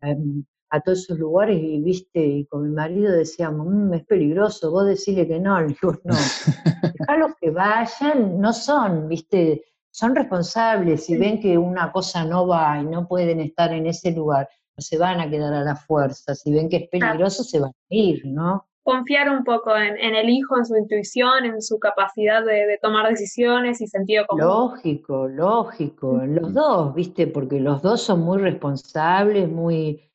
[0.00, 4.70] em, a todos esos lugares y viste, y con mi marido decíamos, mm, es peligroso,
[4.70, 6.14] vos decirle que no, le digo, no,
[7.18, 12.80] los que vayan, no son, viste, son responsables, si ven que una cosa no va
[12.80, 16.34] y no pueden estar en ese lugar, no se van a quedar a la fuerza,
[16.34, 18.66] si ven que es peligroso, se van a ir, ¿no?
[18.82, 23.80] confiar un poco en, el hijo, en su intuición, en su capacidad de, tomar decisiones
[23.80, 24.44] y sentido común.
[24.44, 27.26] Lógico, lógico, los dos, ¿viste?
[27.26, 30.10] Porque los dos son muy responsables, muy,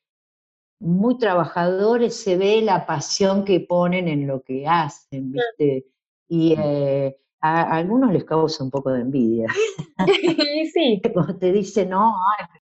[0.79, 5.85] muy trabajadores, se ve la pasión que ponen en lo que hacen, ¿viste?
[6.27, 9.47] Y eh, a, algunos les causa un poco de envidia.
[10.73, 11.01] sí.
[11.13, 12.15] Cuando te dicen, no,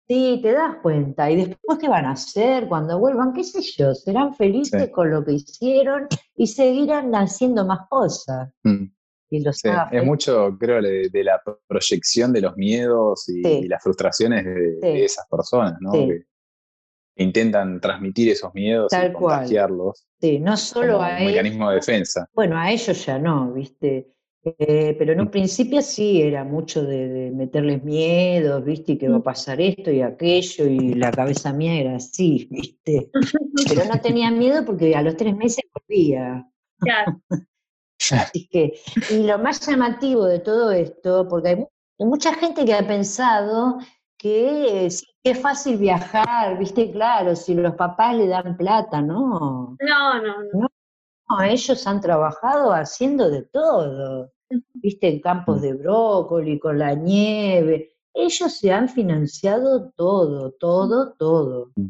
[0.07, 1.31] Sí, te das cuenta.
[1.31, 3.33] ¿Y después qué van a hacer cuando vuelvan?
[3.33, 3.95] ¿Qué sé yo?
[3.95, 8.51] Serán felices con lo que hicieron y seguirán haciendo más cosas.
[8.65, 8.85] Mm.
[9.31, 15.27] Y Es mucho, creo, de, la proyección de los miedos y, las frustraciones de, esas
[15.29, 15.93] personas, ¿no?
[15.93, 16.25] Que
[17.17, 20.07] intentan transmitir esos miedos y contagiarlos.
[20.21, 22.29] Sí, no solo a un mecanismo de defensa.
[22.33, 24.14] Bueno, a ellos ya no, ¿viste?
[24.45, 28.93] Eh, pero en un principio sí era mucho de, meterles miedos, ¿viste?
[28.93, 33.11] Y que va a pasar esto y aquello, y la cabeza mía era así, ¿viste?
[33.69, 36.47] Pero no tenía miedo porque a los tres meses volvía.
[36.79, 37.21] Claro.
[38.11, 38.75] Así que,
[39.11, 41.67] y lo más llamativo de todo esto, porque hay,
[42.01, 43.79] mucha gente que ha pensado
[44.19, 45.07] que es
[45.41, 46.91] fácil viajar, ¿viste?
[46.91, 49.77] Claro, si los papás le dan plata, ¿no?
[49.81, 50.69] No, no, no.
[51.31, 54.34] no ellos han trabajado haciendo de todo
[54.75, 55.63] viste, en campos mm.
[55.63, 57.91] de brócoli, con la nieve.
[58.13, 61.73] Ellos se han financiado todo, todo, todo.
[61.77, 61.89] Mm.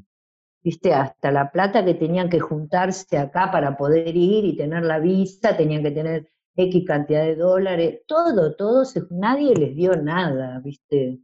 [0.62, 4.98] Viste, hasta la plata que tenían que juntarse acá para poder ir y tener la
[4.98, 11.20] visa, tenían que tener X cantidad de dólares, todo, todo, nadie les dio nada, viste.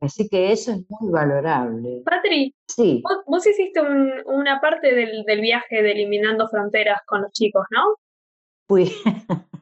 [0.00, 2.02] Así que eso es muy valorable.
[2.04, 3.02] Patri, sí.
[3.26, 3.80] vos, hiciste
[4.26, 7.96] una parte del, del, viaje de Eliminando Fronteras con los chicos, ¿no?
[8.66, 8.90] Fui.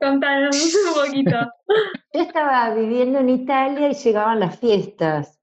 [0.00, 1.36] Contanos un poquito.
[2.12, 5.40] Yo estaba viviendo en Italia y llegaban las fiestas.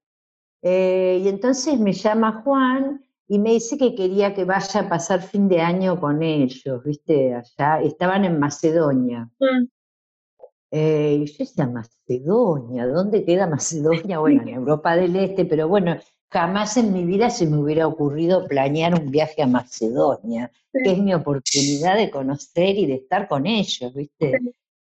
[0.62, 5.20] Eh, y entonces me llama Juan y me dice que quería que vaya a pasar
[5.22, 7.34] fin de año con ellos, ¿viste?
[7.34, 9.30] Allá, estaban en Macedonia.
[9.38, 9.66] Mm.
[10.70, 14.18] Eh, y yo decía, Macedonia, ¿dónde queda Macedonia?
[14.20, 15.96] Bueno, en Europa del Este, pero bueno,
[16.34, 20.98] jamás en mi vida se me hubiera ocurrido planear un viaje a Macedonia, que es
[20.98, 24.40] mi oportunidad de conocer y de estar con ellos, ¿viste?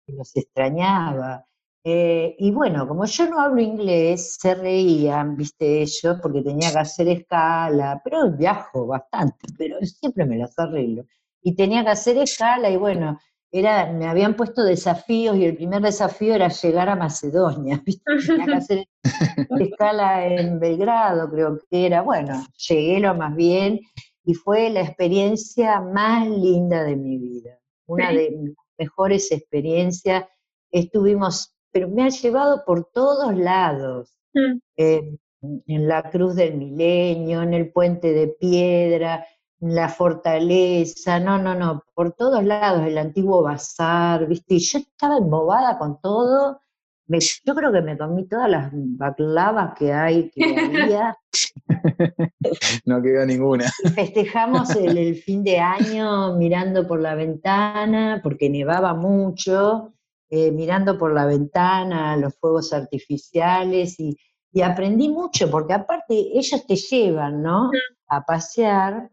[0.08, 1.46] Los extrañaba.
[1.84, 6.80] Eh, y bueno, como yo no hablo inglés, se reían, viste, ellos, porque tenía que
[6.80, 11.06] hacer escala, pero viajo bastante, pero siempre me las arreglo.
[11.44, 13.20] Y tenía que hacer escala y bueno,
[13.60, 17.82] era, me habían puesto desafíos y el primer desafío era llegar a Macedonia.
[18.28, 18.88] Tenía que hacer
[19.60, 22.02] escala en Belgrado, creo que era.
[22.02, 23.80] Bueno, llegué lo más bien
[24.24, 30.26] y fue la experiencia más linda de mi vida, una de mis mejores experiencias.
[30.72, 34.18] Estuvimos pero me ha llevado por todos lados.
[34.34, 34.60] Mm.
[34.78, 39.28] Eh, en la Cruz del Milenio, en el Puente de Piedra,
[39.74, 44.56] la Fortaleza, no, no, no, por todos lados, el antiguo bazar, ¿viste?
[44.56, 46.60] Y yo estaba embobada con todo.
[47.08, 51.18] yo creo que me comí todas las baclavas que hay, que había.
[52.86, 53.66] no quedó ninguna.
[53.96, 59.94] festejamos el fin de año mirando por la ventana, porque nevaba mucho.
[60.30, 64.18] Eh, mirando por la ventana los fuegos artificiales y,
[64.64, 67.70] aprendí mucho, porque aparte ellos te llevan, ¿no?
[68.08, 69.12] A pasear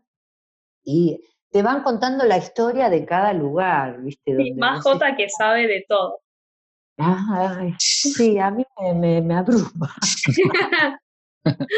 [0.85, 4.37] y te van contando la historia de cada lugar, ¿viste?
[4.37, 6.21] Sí, más Jota que sabe de todo.
[7.79, 8.64] sí, a mí
[8.95, 9.95] me, abruma.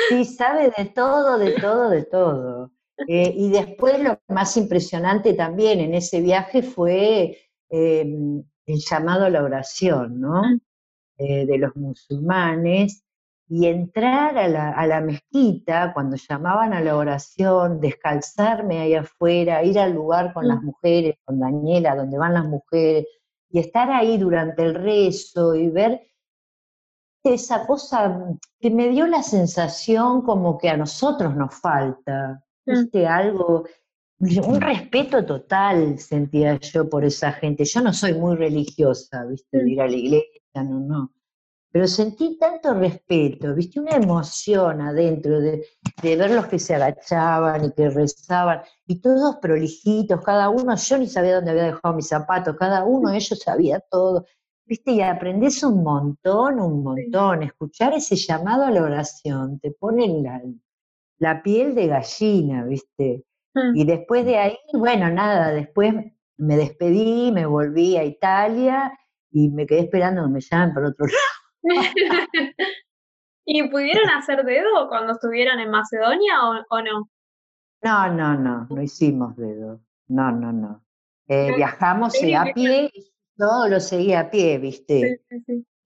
[0.08, 2.70] sí, sabe de todo, de todo, de todo.
[3.08, 7.36] Eh, y después lo más impresionante también en ese viaje fue
[7.68, 10.42] em, el llamado a la oración, ¿no?
[11.18, 13.03] Eh, de los musulmanes
[13.48, 19.62] y entrar a la, a la, mezquita cuando llamaban a la oración, descalzarme ahí afuera,
[19.62, 23.06] ir al lugar con las mujeres, con Daniela, donde van las mujeres,
[23.50, 26.00] y estar ahí durante el rezo y ver
[27.22, 33.06] esa cosa que me dio la sensación como que a nosotros nos falta, ¿viste?
[33.06, 33.64] Algo,
[34.18, 37.64] un respeto total sentía yo por esa gente.
[37.64, 39.58] Yo no soy muy religiosa, ¿viste?
[39.58, 41.13] De ir a la iglesia, no, no.
[41.74, 43.80] Pero sentí tanto respeto, ¿viste?
[43.80, 45.66] Una emoción adentro de,
[46.00, 50.98] de ver los que se agachaban y que rezaban, y todos prolijitos, cada uno, yo
[50.98, 54.24] ni sabía dónde había dejado mis zapatos, cada uno, ellos sabía todo.
[54.64, 54.92] ¿Viste?
[54.92, 57.42] Y aprendes un montón, un montón.
[57.42, 60.40] Escuchar ese llamado a la oración te pone la,
[61.18, 63.24] la piel de gallina, ¿viste?
[63.52, 63.76] Mm.
[63.76, 65.92] Y después de ahí, bueno, nada, después
[66.36, 68.96] me despedí, me volví a Italia
[69.32, 71.43] y me quedé esperando que me llamen por otro lado.
[73.46, 76.34] ¿Y pudieron hacer dedo cuando estuvieran en Macedonia
[76.70, 77.08] o, no?
[77.82, 79.80] No, no, no, no hicimos dedo.
[80.08, 80.82] No, no, no.
[81.28, 82.90] Eh, viajamos a pie,
[83.36, 85.22] todo lo seguía a pie, ¿viste?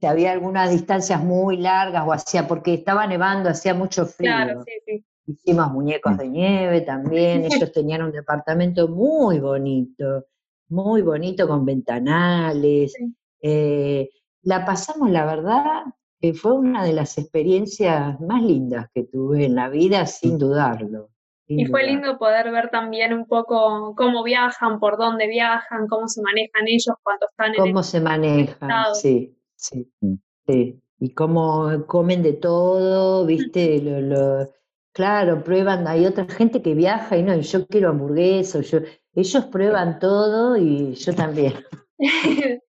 [0.01, 4.31] Si había algunas distancias muy largas o hacía, porque estaba nevando, hacía mucho frío.
[4.31, 5.05] Claro, sí, sí.
[5.27, 10.27] Hicimos muñecos de nieve también, ellos tenían un departamento muy bonito,
[10.69, 12.95] muy bonito con ventanales.
[13.41, 14.09] Eh,
[14.48, 15.84] la pasamos, la verdad,
[16.18, 21.11] que fue una de las experiencias más lindas que tuve en la vida, sin dudarlo.
[21.46, 26.22] y fue lindo poder ver también un poco cómo viajan, por dónde viajan, cómo se
[26.22, 30.14] manejan ellos cuando están en Cómo se manejan, sí, sí, mm.
[30.46, 30.80] sí.
[30.98, 34.48] Y cómo comen de todo, viste, lo,
[34.92, 38.78] Claro, prueban, hay otra gente que viaja y no, y yo quiero hamburguesa, yo,
[39.14, 41.52] ellos prueban todo y yo también.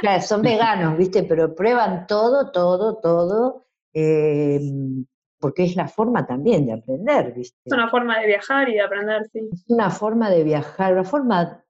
[0.00, 1.22] claro, son veganos, ¿viste?
[1.24, 5.04] Pero prueban todo, todo, todo, em,
[5.38, 7.58] porque es la forma también de aprender, ¿viste?
[7.64, 9.48] Es una forma de viajar y de aprender, sí.
[9.52, 11.64] Es una forma de viajar, una forma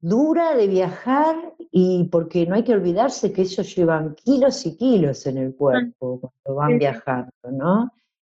[0.00, 1.36] dura de viajar
[1.70, 6.20] y porque no hay que olvidarse que ellos llevan kilos y kilos en el cuerpo
[6.20, 7.92] cuando van viajando, ¿no?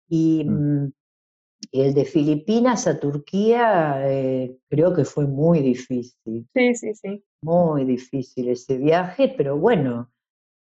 [0.09, 0.92] Y, mm.
[1.73, 6.49] Mm, el de Filipinas a Turquía eh, creo que fue muy difícil.
[6.55, 7.25] Sí, sí, sí.
[7.42, 10.11] Muy difícil ese viaje, pero bueno,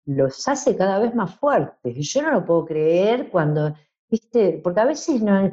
[0.05, 1.95] los hace cada vez más fuertes.
[2.13, 3.75] Yo no lo puedo creer cuando,
[4.09, 5.51] viste, porque a veces no,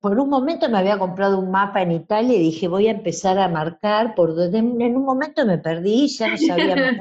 [0.00, 3.38] por un momento me había comprado un mapa en Italia y dije, voy a empezar
[3.38, 6.96] a marcar por donde en un momento me perdí, ya no sabía más.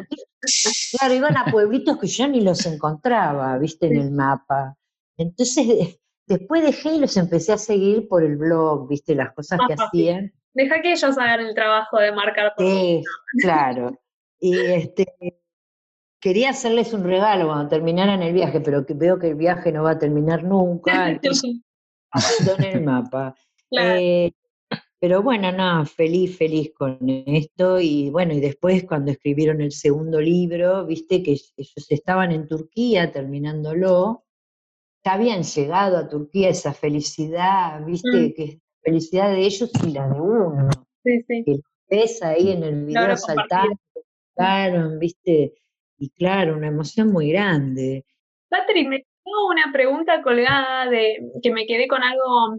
[0.97, 4.75] Claro, iban a pueblitos que yo ni los encontraba, viste, en el mapa.
[5.17, 9.75] Entonces Después dejé y los empecé a seguir por el blog, viste, las cosas que
[9.77, 10.33] hacían.
[10.53, 12.53] Deja que ellos hagan el trabajo de marcar.
[12.55, 13.03] Por sí,
[13.41, 13.97] claro.
[14.39, 15.07] Y este,
[16.19, 19.83] quería hacerles un regalo cuando terminaran el viaje, pero que veo que el viaje no
[19.83, 21.19] va a terminar nunca.
[22.11, 23.35] abandoné el mapa.
[23.71, 24.31] Eh,
[24.99, 27.79] pero bueno, no, feliz, feliz con esto.
[27.79, 33.11] Y bueno, y después cuando escribieron el segundo libro, viste que ellos estaban en Turquía
[33.11, 34.25] terminándolo,
[35.07, 38.33] ya habían llegado a Turquía esa felicidad, viste, mm.
[38.33, 40.69] que es felicidad de ellos y la de uno.
[41.03, 41.43] Sí, sí.
[41.45, 45.53] Que ves ahí en el video saltando, viste,
[45.97, 48.05] y claro, una emoción muy grande.
[48.49, 52.57] Patrick, me tengo una pregunta colgada de que me quedé con algo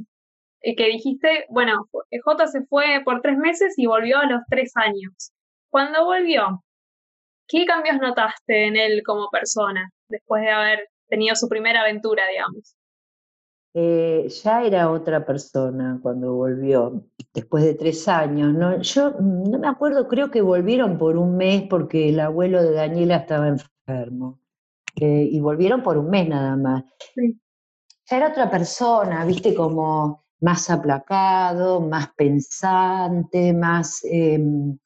[0.62, 4.72] eh, que dijiste, bueno, J se fue por tres meses y volvió a los tres
[4.74, 5.32] años.
[5.70, 6.64] Cuando volvió,
[7.46, 12.76] ¿qué cambios notaste en él como persona después de haber tenido su primera aventura, digamos?
[13.74, 18.54] Eh, ya era otra persona cuando volvió, después de tres años.
[18.54, 18.80] ¿no?
[18.80, 23.16] Yo no me acuerdo, creo que volvieron por un mes porque el abuelo de Daniela
[23.16, 24.40] estaba enfermo.
[24.96, 26.84] Eh, y volvieron por un mes nada más.
[27.14, 34.78] Ya era otra persona, viste, como más aplacado, más pensante, más, em,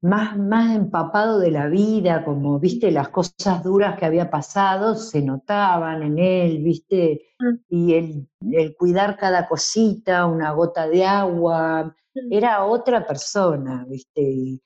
[0.00, 5.22] más, más empapado de la vida, como, viste, las cosas duras que había pasado se
[5.22, 7.54] notaban en él, viste, mm.
[7.68, 12.32] y el, el cuidar cada cosita, una gota de agua, mm.
[12.32, 14.62] era otra persona, viste, y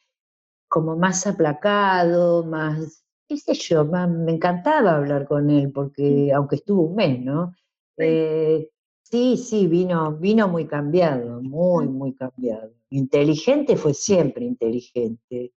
[0.68, 6.36] como más aplacado, más, qué sé yo, me encantaba hablar con él, porque mm.
[6.36, 7.54] aunque estuvo un mes, ¿no?
[7.98, 8.71] Eh,
[9.12, 12.72] Sí, sí, vino, vino muy cambiado, muy, muy cambiado.
[12.88, 15.52] Inteligente fue siempre inteligente.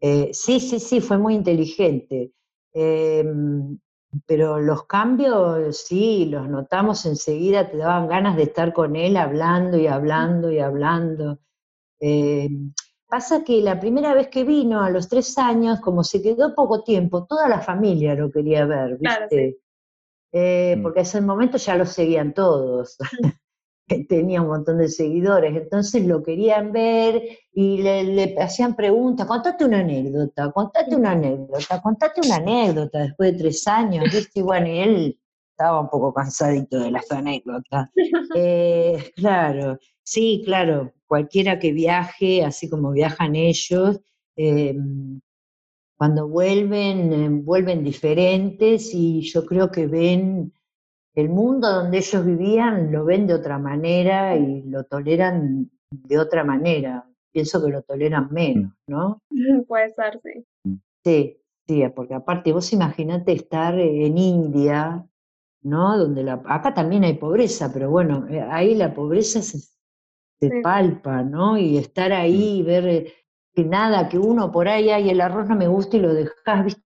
[0.00, 2.32] Eh, sí, sí, sí, fue muy inteligente.
[2.72, 3.78] Em,
[4.26, 9.78] pero los cambios, sí, los notamos enseguida, te daban ganas de estar con él hablando
[9.78, 11.38] y hablando y hablando.
[12.00, 12.72] Em,
[13.08, 16.82] pasa que la primera vez que vino, a los tres años, como se quedó poco
[16.82, 19.58] tiempo, toda la familia lo quería ver, ¿viste?
[20.38, 20.82] Eh, mm.
[20.82, 22.98] porque en ese momento ya lo seguían todos.
[24.08, 27.22] Tenía un montón de seguidores, entonces lo querían ver
[27.52, 33.38] y le, hacían preguntas, contate una anécdota, contate una anécdota, contate una anécdota después de
[33.38, 34.40] tres años, ¿viste?
[34.40, 35.20] Y bueno, y él
[35.52, 37.88] estaba un poco cansadito de las anécdotas.
[38.34, 44.00] Eh, claro, sí, claro, cualquiera que viaje, así como viajan ellos,
[44.36, 44.76] eh,
[45.96, 50.52] cuando vuelven, eh, vuelven diferentes y yo creo que ven
[51.14, 56.44] el mundo donde ellos vivían, lo ven de otra manera y lo toleran de otra
[56.44, 57.08] manera.
[57.32, 59.22] Pienso que lo toleran menos, ¿no?
[59.68, 60.46] Puede ser, sí.
[61.04, 65.06] Sí, sí, porque aparte vos imaginate estar en India,
[65.62, 65.96] ¿no?
[65.96, 69.60] Donde la, acá también hay pobreza, pero bueno, eh, ahí la pobreza se,
[70.62, 71.56] palpa, ¿no?
[71.56, 73.14] Y estar ahí y ver eh,
[73.56, 76.62] que nada, que uno por ahí, hay el arroz no me gusta y lo dejas,
[76.62, 76.82] ¿viste?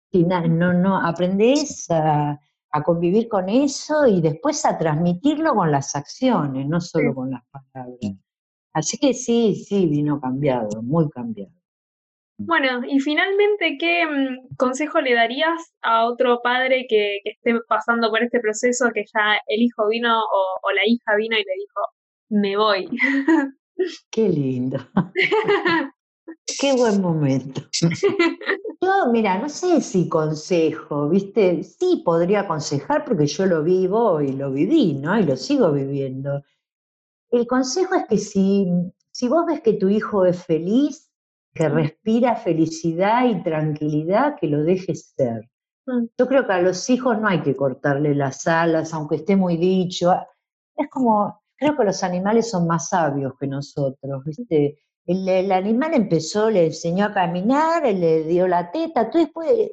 [0.47, 2.39] no, no, aprendés a,
[2.85, 7.97] convivir con eso y después a transmitirlo con las acciones, no solo con las palabras.
[8.71, 11.51] Así que sí, sí, vino cambiado, muy cambiado.
[12.37, 18.21] Bueno, y finalmente, ¿qué mm, consejo le darías a otro padre que, esté pasando por
[18.21, 21.81] este proceso, que ya el hijo vino o la hija vino y le dijo,
[22.29, 22.89] me voy?
[24.11, 24.77] Qué lindo.
[26.59, 27.61] Qué buen momento.
[28.81, 31.63] Yo, mira, no sé si consejo, ¿viste?
[31.63, 35.19] Sí podría aconsejar porque yo lo vivo y lo viví, ¿no?
[35.19, 36.41] Y lo sigo viviendo.
[37.29, 38.67] El consejo es que si,
[39.11, 41.11] si vos ves que tu hijo es feliz,
[41.53, 45.49] que respira felicidad y tranquilidad, que lo dejes ser.
[45.85, 46.05] Mm.
[46.17, 49.57] Yo creo que a los hijos no hay que cortarle las alas, aunque esté muy
[49.57, 50.13] dicho.
[50.75, 54.79] Es como, creo que los animales son más sabios que nosotros, ¿viste?
[55.09, 59.71] El, animal empezó, le enseñó a caminar, le dio la teta, tú después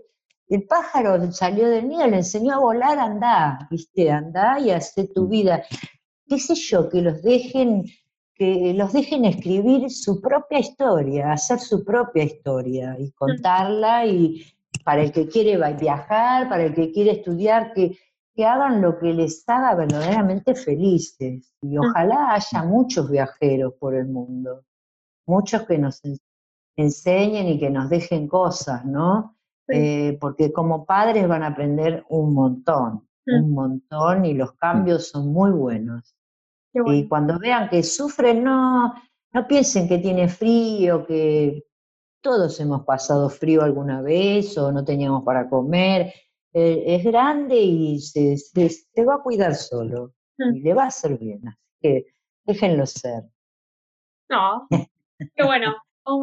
[0.49, 5.25] el pájaro salió del nido, le enseñó a volar, anda, viste, anda y hace tu
[5.25, 5.29] mm.
[5.29, 5.63] vida.
[6.27, 7.85] Qué sé yo, que los dejen,
[8.35, 13.13] que los dejen escribir su propia historia, hacer su propia historia y mm.
[13.15, 14.43] contarla y
[14.87, 17.99] para el que quiere viajar, para el que quiere estudiar, que,
[18.35, 21.53] que hagan lo que les haga verdaderamente felices.
[21.61, 21.81] Y mm.
[21.81, 24.63] ojalá haya muchos viajeros por el mundo
[25.27, 26.01] muchos que nos
[26.77, 29.37] enseñen y que nos dejen cosas, ¿no?
[29.69, 33.45] Eh, porque como padres van a aprender un montón, mm.
[33.45, 36.15] un montón y los cambios son muy buenos.
[36.73, 38.95] Y cuando vean que sufren, no,
[39.33, 41.65] no piensen que tiene frío, que
[42.21, 46.13] todos hemos pasado frío alguna vez o no teníamos para comer.
[46.53, 50.57] Eh, es grande y se, se, va a cuidar solo mm.
[50.57, 51.49] y le va a hacer bien.
[51.49, 52.07] Así que
[52.45, 53.25] déjenlo ser.
[54.29, 54.67] No,
[55.19, 55.75] Qué bueno.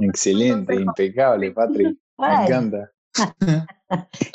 [0.02, 1.98] Excelente, impecable, Patrick.
[2.18, 2.92] Me encanta.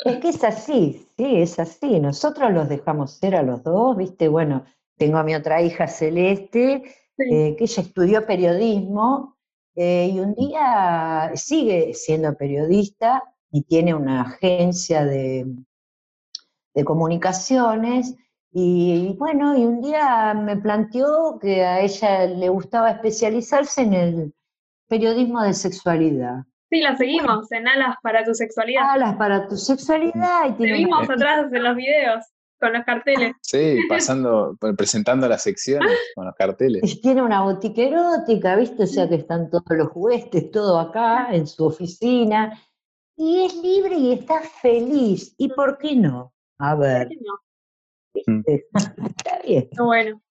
[0.05, 1.99] es que es así, sí, es así.
[1.99, 4.27] Nosotros los dejamos ser a los dos, ¿viste?
[4.27, 4.65] Bueno,
[4.97, 6.83] tengo a mi otra hija Celeste,
[7.17, 9.37] eh, que ella estudió periodismo
[9.75, 15.45] eh, y un día sigue siendo periodista y tiene una agencia de,
[16.73, 18.15] de comunicaciones.
[18.51, 24.33] Y, bueno, y un día me planteó que a ella le gustaba especializarse en el
[24.89, 26.43] periodismo de sexualidad.
[26.69, 28.91] Sí, la seguimos en Alas para tu sexualidad.
[28.91, 30.49] Alas para tu sexualidad.
[30.49, 32.25] Y Te vimos atrás en los videos
[32.59, 33.33] con los carteles.
[33.41, 36.81] Sí, pasando, presentando las secciones con los carteles.
[36.83, 38.83] Y tiene una botica erótica, ¿viste?
[38.83, 42.61] O sea que están todos los juguetes, todo acá en su oficina.
[43.15, 45.33] Y es libre y está feliz.
[45.37, 46.33] ¿Y por qué no?
[46.59, 47.07] A ver.
[47.07, 48.33] ¿Por qué no?
[48.33, 48.43] Mm.
[49.07, 49.69] Está bien.
[49.77, 50.21] Bueno.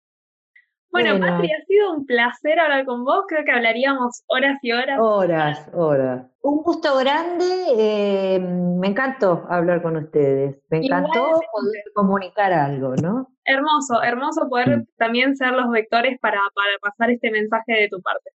[1.00, 3.24] Bueno, Patri, ha sido un placer hablar con vos.
[3.28, 4.98] Creo que hablaríamos horas y horas.
[5.00, 6.26] Horas, horas.
[6.42, 7.44] Un gusto grande.
[7.76, 10.56] Eh, me encantó hablar con ustedes.
[10.70, 13.28] Me encantó poder comunicar algo, ¿no?
[13.44, 14.86] Hermoso, hermoso poder mm.
[14.96, 18.30] también ser los vectores para, para pasar este mensaje de tu parte.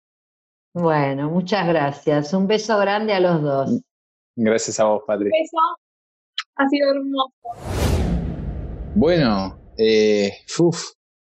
[0.72, 2.32] Bueno, muchas gracias.
[2.32, 3.82] Un beso grande a los dos.
[4.36, 5.26] Gracias a vos, Patri.
[5.26, 5.58] Un beso.
[6.56, 7.32] Ha sido hermoso.
[8.94, 10.30] Bueno, eh,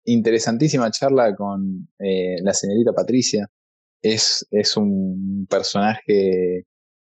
[0.05, 3.47] interesantísima charla con eh, la señorita Patricia.
[4.01, 6.65] Es, es un personaje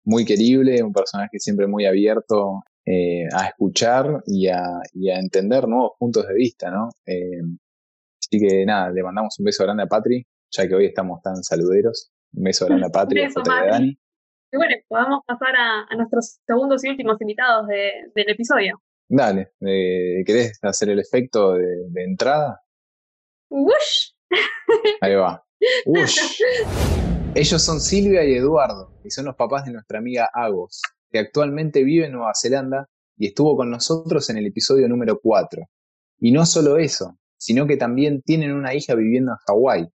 [0.04, 4.62] muy querible, un personaje siempre muy abierto eh, a escuchar y a,
[4.94, 6.90] y a, entender nuevos puntos de vista, ¿no?
[7.08, 7.42] Eh,
[8.20, 11.44] así que nada, le mandamos un beso grande a Patri, ya que hoy estamos tan
[11.44, 12.12] saluderos.
[12.34, 13.98] Un beso grande a Patri, a Dani.
[14.52, 18.80] Y bueno, podamos pasar a, nuestros segundos y últimos invitados del episodio.
[19.08, 22.62] Dale, eh, ¿querés hacer el efecto de, entrada?
[23.50, 24.12] ¡Wush!
[25.02, 25.43] Ahí va.
[25.86, 26.41] ¡Wush!
[27.36, 30.82] Ellos son Silvia y Eduardo, y son los papás de nuestra amiga Agos,
[31.12, 35.64] que actualmente vive en Nueva Zelanda y estuvo con nosotros en el episodio número 4.
[36.20, 39.88] Y no solo eso, sino que también tienen una hija viviendo en Hawái.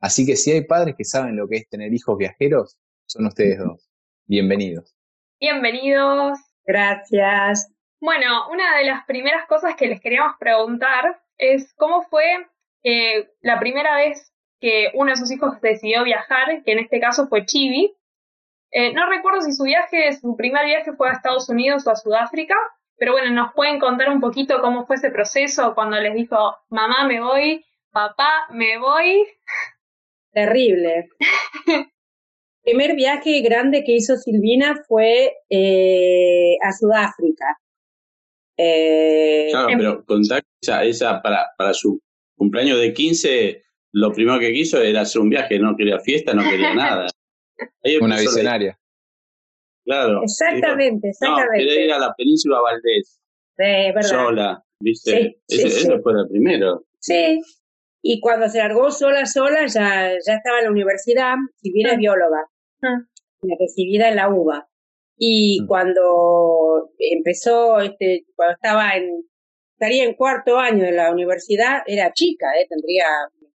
[0.00, 3.58] Así que si hay padres que saben lo que es tener hijos viajeros, son ustedes
[3.58, 3.90] dos.
[4.26, 4.94] Bienvenidos.
[5.40, 6.38] Bienvenidos.
[6.64, 7.72] Gracias.
[8.00, 12.46] Bueno, una de las primeras cosas que les queríamos preguntar es cómo fue
[12.84, 17.26] eh, la primera vez que uno de sus hijos decidió viajar, que en este caso
[17.28, 17.94] fue Chibi.
[18.70, 21.96] Eh, no recuerdo si su viaje, su primer viaje fue a Estados Unidos o a
[21.96, 22.56] Sudáfrica,
[22.96, 26.36] pero bueno, nos pueden contar un poquito cómo fue ese proceso cuando les dijo,
[26.68, 29.26] mamá me voy, papá me voy.
[30.32, 31.08] Terrible.
[32.64, 37.58] primer viaje grande que hizo Silvina fue eh, a Sudáfrica.
[38.56, 42.00] Eh, claro, pero contar ella, ella para, para su
[42.36, 43.62] cumpleaños de 15,
[43.92, 47.06] lo primero que quiso era hacer un viaje, no quería fiesta, no quería nada.
[48.00, 48.78] Una visionaria.
[49.84, 50.22] Claro.
[50.22, 51.64] Exactamente, exactamente.
[51.64, 53.20] No, quería ir a la península Valdés.
[54.08, 55.38] Sola, ¿viste?
[55.48, 56.84] eso fue lo primero.
[56.98, 57.40] Sí.
[58.02, 61.96] Y cuando se largó sola, sola, ya, ya estaba en la universidad, si viene ah.
[61.96, 62.50] bióloga,
[62.82, 63.00] ah.
[63.58, 64.68] recibida en la UBA.
[65.16, 65.66] Y mm.
[65.66, 69.24] cuando empezó, este, cuando estaba en,
[69.84, 73.04] estaría en cuarto año de la universidad, era chica, eh, tendría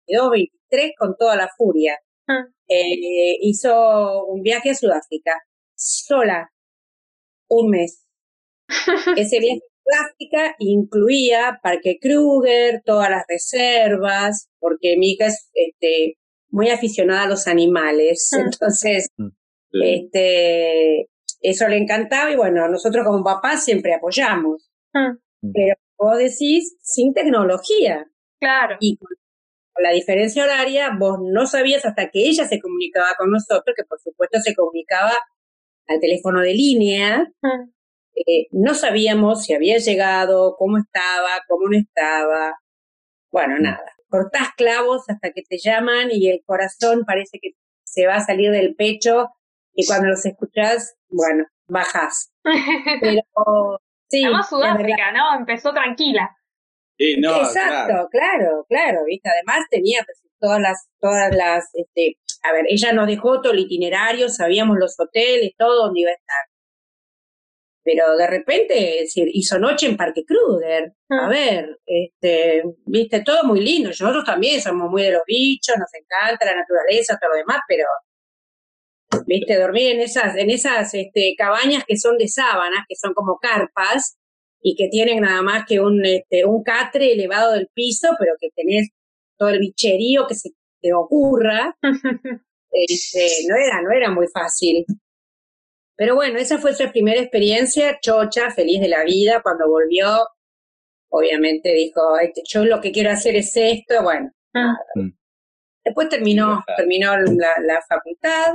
[0.09, 1.99] 22, 23 con toda la furia.
[2.27, 2.45] Ah.
[2.69, 5.41] Eh, hizo un viaje a Sudáfrica,
[5.77, 6.51] sola,
[7.49, 8.05] un mes.
[9.17, 16.19] Ese viaje a Sudáfrica incluía Parque Kruger, todas las reservas, porque mi hija es este,
[16.51, 18.31] muy aficionada a los animales.
[18.33, 18.43] Ah.
[18.47, 19.29] Entonces, mm.
[19.81, 21.09] este,
[21.41, 24.69] eso le encantaba y bueno, nosotros como papás siempre apoyamos.
[24.93, 25.15] Ah.
[25.41, 28.07] Pero vos decís sin tecnología.
[28.41, 28.77] Claro.
[28.81, 33.75] Y con la diferencia horaria, vos no sabías hasta que ella se comunicaba con nosotros,
[33.77, 35.13] que por supuesto se comunicaba
[35.87, 37.33] al teléfono de línea.
[38.15, 42.55] Eh, no sabíamos si había llegado, cómo estaba, cómo no estaba.
[43.31, 43.93] Bueno, nada.
[44.09, 47.51] Cortás clavos hasta que te llaman y el corazón parece que
[47.85, 49.29] se va a salir del pecho
[49.75, 52.33] y cuando los escuchás, bueno, bajás.
[53.01, 53.23] Pero
[54.09, 54.25] sí.
[54.25, 55.39] Además Sudáfrica, ¿no?
[55.39, 56.31] Empezó tranquila.
[56.99, 59.29] Sí, no, Exacto, claro, claro, ¿viste?
[59.29, 63.61] Además tenía pues, todas las, todas las, este, a ver, ella nos dejó todo el
[63.61, 66.45] itinerario, sabíamos los hoteles, todo donde iba a estar.
[67.85, 70.93] Pero de repente, es decir, hizo noche en Parque Kruger.
[71.11, 71.29] A ah.
[71.29, 73.91] ver, este, viste, todo muy lindo.
[73.91, 77.85] Nosotros también somos muy de los bichos, nos encanta la naturaleza, todo lo demás, pero
[79.27, 79.59] ¿viste?
[79.59, 84.17] Dormir en esas, en esas este, cabañas que son de sábanas, que son como carpas,
[84.61, 88.49] y que tienen nada más que un, este, un catre elevado del piso, pero que
[88.55, 88.89] tenés
[89.39, 90.51] todo el bicherío que se
[90.81, 91.77] te ocurra.
[92.71, 94.85] este, no era, no era muy fácil.
[95.97, 100.27] Pero bueno, esa fue su primera experiencia, chocha, feliz de la vida, cuando volvió,
[101.09, 102.01] obviamente dijo,
[102.47, 104.31] yo lo que quiero hacer es esto, bueno.
[104.55, 104.75] Ah.
[105.85, 108.55] Después terminó, terminó la, facultad.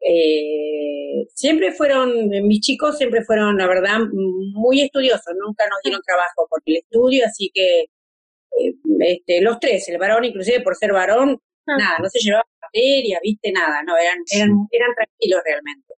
[0.00, 6.46] Eh, siempre fueron, mis chicos siempre fueron, la verdad, muy estudiosos, nunca nos dieron trabajo
[6.48, 11.40] por el estudio, así que eh, este, los tres, el varón inclusive por ser varón,
[11.66, 11.76] ah.
[11.78, 15.94] nada, no se llevaba materia, viste, nada, no, eran, eran, eran tranquilos realmente.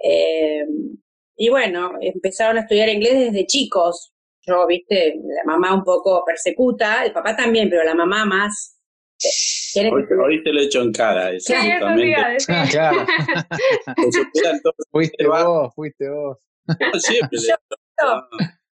[0.00, 0.64] Eh,
[1.36, 4.12] y bueno, empezaron a estudiar inglés desde chicos.
[4.46, 8.76] Yo, viste, la mamá un poco persecuta, el papá también, pero la mamá más.
[9.86, 13.06] Hoy, te lo he hecho en cara, sí, ah, claro.
[14.90, 16.38] fuiste vos, fuiste vos.
[16.98, 17.38] siempre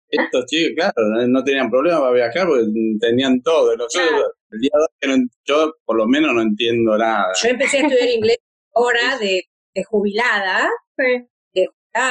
[0.09, 2.67] estos chicos, claro, no tenían problema para viajar porque
[3.01, 3.75] tenían todo.
[3.77, 7.33] Nosotros, el día de hoy, yo por lo menos no entiendo nada.
[7.43, 8.39] Yo empecé a estudiar inglés
[8.75, 9.43] ahora de,
[9.75, 10.69] de jubilada.
[10.99, 11.27] Sí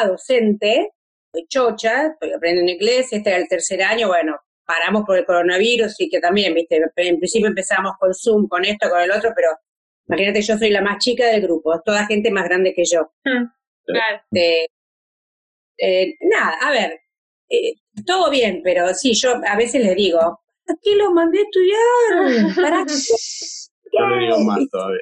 [0.08, 0.92] docente,
[1.34, 6.00] soy chocha, estoy aprendiendo inglés, este era el tercer año, bueno, paramos por el coronavirus
[6.00, 9.50] y que también, viste, en principio empezamos con Zoom, con esto, con el otro, pero
[10.08, 13.12] imagínate, yo soy la más chica del grupo, toda gente más grande que yo.
[13.24, 13.46] Hmm,
[13.88, 14.68] este,
[15.78, 17.00] eh, nada, a ver,
[17.50, 17.74] eh,
[18.06, 22.56] todo bien, pero sí, yo a veces le digo, ¿a qué lo mandé a estudiar?
[22.56, 25.00] ¿Para Yo le digo más todavía.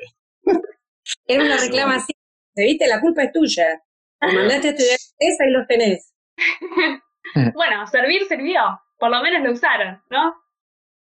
[1.28, 2.18] Era una reclamación,
[2.56, 2.88] ¿viste?
[2.88, 3.82] La culpa es tuya.
[4.22, 6.14] Me mandaste a estudiar esa y los tenés.
[7.54, 8.62] bueno, servir sirvió.
[9.00, 10.36] Por lo menos lo usaron, ¿no?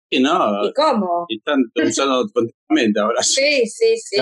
[0.09, 0.65] Sí, no.
[0.65, 1.25] ¿Y cómo?
[1.29, 3.21] están usando continuamente ahora.
[3.21, 4.17] Sí, sí, sí.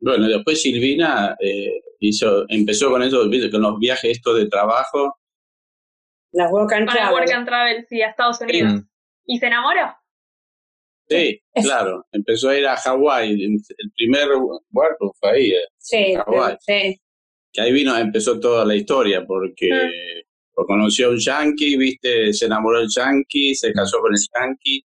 [0.00, 5.16] Bueno, después Silvina eh, hizo, empezó con eso, con los viajes estos de trabajo.
[6.32, 7.14] Las work and travel.
[7.14, 8.82] work and travel, sí, a Estados Unidos.
[9.24, 9.94] ¿Y se enamoró?
[11.08, 12.06] Sí, claro.
[12.12, 13.32] Empezó a ir a Hawái.
[13.32, 14.28] El primer
[14.70, 15.50] barco fue ahí.
[15.50, 16.14] Eh, sí,
[16.60, 17.00] sí
[17.52, 19.68] que ahí vino, empezó toda la historia, porque
[20.62, 20.66] ah.
[20.66, 24.84] conoció a un yankee, viste, se enamoró del yankee, se casó con el yankee,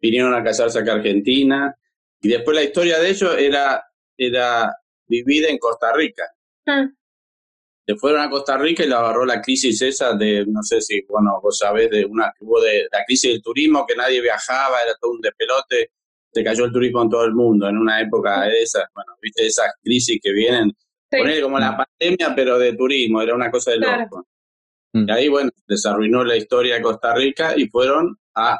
[0.00, 1.74] vinieron a casarse acá a Argentina,
[2.20, 3.84] y después la historia de ellos era,
[4.16, 4.74] era
[5.06, 6.24] vivida en Costa Rica.
[6.66, 6.88] Ah.
[7.86, 11.02] Se fueron a Costa Rica y le agarró la crisis esa de, no sé si,
[11.02, 14.94] bueno, vos sabés, de una hubo de la crisis del turismo, que nadie viajaba, era
[14.98, 15.90] todo un despelote,
[16.32, 19.46] se cayó el turismo en todo el mundo, en una época de esas, bueno, viste,
[19.46, 20.72] esas crisis que vienen
[21.18, 24.26] Poner como la pandemia, pero de turismo, era una cosa de loco.
[24.94, 25.08] Mm.
[25.08, 28.58] Y ahí, bueno, desarruinó la historia de Costa Rica y fueron a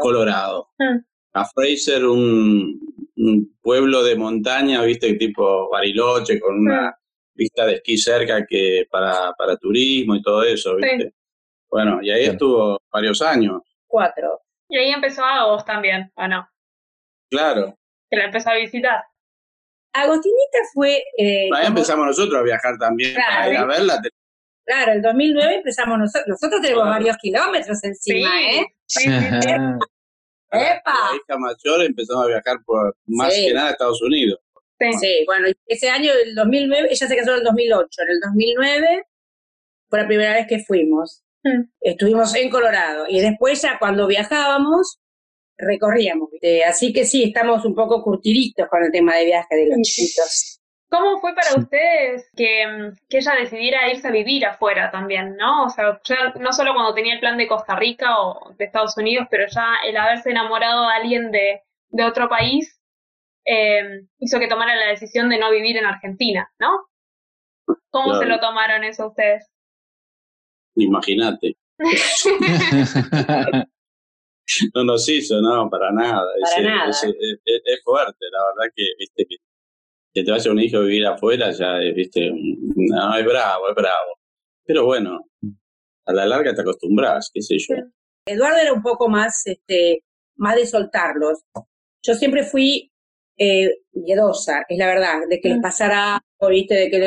[0.00, 0.68] Colorado.
[0.78, 0.98] Mm.
[1.32, 2.96] A Fraser, un,
[3.60, 6.96] pueblo de montaña, viste, tipo Bariloche, con una
[7.34, 11.12] vista de esquí cerca que para, para turismo y todo eso, viste.
[11.70, 13.60] Bueno, y ahí estuvo varios años.
[13.86, 14.40] Cuatro.
[14.68, 16.48] Y ahí empezó a también, ¿o no?
[17.30, 17.76] Claro.
[18.10, 19.02] Que la empezó a visitar.
[19.92, 21.02] Agostinita fue...
[21.18, 24.00] Eh, ahí empezamos nosotros a viajar también para ir a verla.
[24.68, 26.26] Claro, en 2009 empezamos nosotros.
[26.28, 28.66] Nosotros tenemos varios kilómetros encima, ¿eh?
[28.84, 29.80] Sí, ¡Epa!
[30.50, 34.38] La hija mayor empezamos a viajar por más que nada a Estados Unidos.
[35.00, 35.24] Sí.
[35.24, 38.02] bueno, ese año, el 2009, ella se casó en el 2008.
[38.02, 39.06] En el 2009
[39.88, 41.22] fue la primera vez que fuimos.
[41.44, 41.62] Mm.
[41.80, 43.06] Estuvimos en Colorado.
[43.08, 44.98] Y después ya cuando viajábamos,
[45.56, 46.28] recorríamos.
[46.68, 50.60] así que sí, estamos un poco curtiditos con el tema de viaje de los chiquitos.
[50.90, 55.64] ¿Cómo fue para ustedes que, que, ella decidiera irse a vivir afuera también, no?
[55.66, 58.96] O sea, ya no solo cuando tenía el plan de Costa Rica o de Estados
[58.96, 62.80] Unidos, pero ya el haberse enamorado de alguien de, de otro país
[63.44, 66.86] eh, hizo que tomara la decisión de no vivir en Argentina, ¿no?
[67.90, 69.46] ¿Cómo se lo tomaron eso ustedes?
[70.76, 71.56] Imagínate.
[74.74, 76.26] no nos hizo, no, para nada.
[76.42, 76.52] es,
[77.84, 79.36] fuerte, la verdad que, viste, que,
[80.24, 84.18] te vaya un hijo a vivir afuera, ya, viste, no, es bravo, es bravo.
[84.64, 85.26] Pero bueno,
[86.06, 87.74] a la larga te acostumbras, qué sé yo.
[88.26, 90.04] Eduardo era un poco más, este,
[90.36, 91.40] más de soltarlos.
[92.02, 92.90] Yo siempre fui
[93.36, 95.62] eh, miedosa, es la verdad, de que les mm.
[95.62, 96.98] pasara algo, viste, de que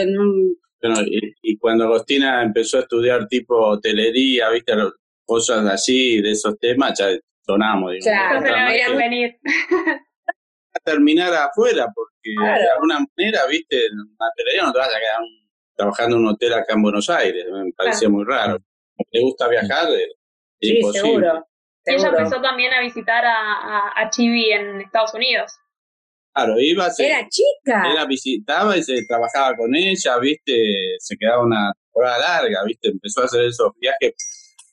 [0.81, 4.73] bueno, y, y, cuando Agostina empezó a estudiar tipo hotelería, viste,
[5.25, 7.09] cosas así, de esos temas, ya
[7.45, 7.91] sonamos.
[7.91, 9.37] Digo, claro, se venir.
[10.83, 15.21] A terminar afuera, porque de alguna manera, viste, en hotelería no te vas a quedar
[15.75, 18.57] trabajando en un hotel acá en Buenos Aires, me parecía muy raro.
[19.11, 19.87] ¿Te gusta viajar?
[20.59, 21.47] sí, seguro.
[21.85, 25.51] Y ella empezó también a visitar a, a, Chibi en Estados Unidos.
[26.33, 27.91] Claro, iba, era chica.
[27.91, 33.21] Era visitaba y se trabajaba con ella, viste, se quedaba una temporada larga, viste, empezó
[33.21, 34.13] a hacer esos viajes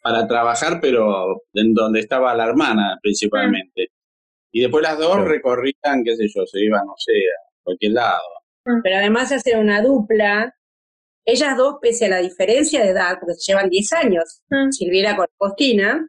[0.02, 3.88] para trabajar, pero en donde estaba la hermana principalmente.
[4.58, 8.24] Y después las dos recorrían, qué sé yo, se iban, no sé, a cualquier lado.
[8.82, 10.52] Pero además hacer una dupla,
[11.24, 14.72] ellas dos, pese a la diferencia de edad, porque se llevan 10 años, mm.
[14.72, 16.08] Silvina con Agostina,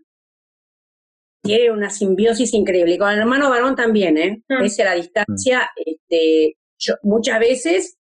[1.44, 2.96] tiene una simbiosis increíble.
[2.96, 4.44] Y con el hermano varón también, ¿eh?
[4.50, 4.64] Mm.
[4.64, 8.00] Pese a la distancia, este, yo, muchas veces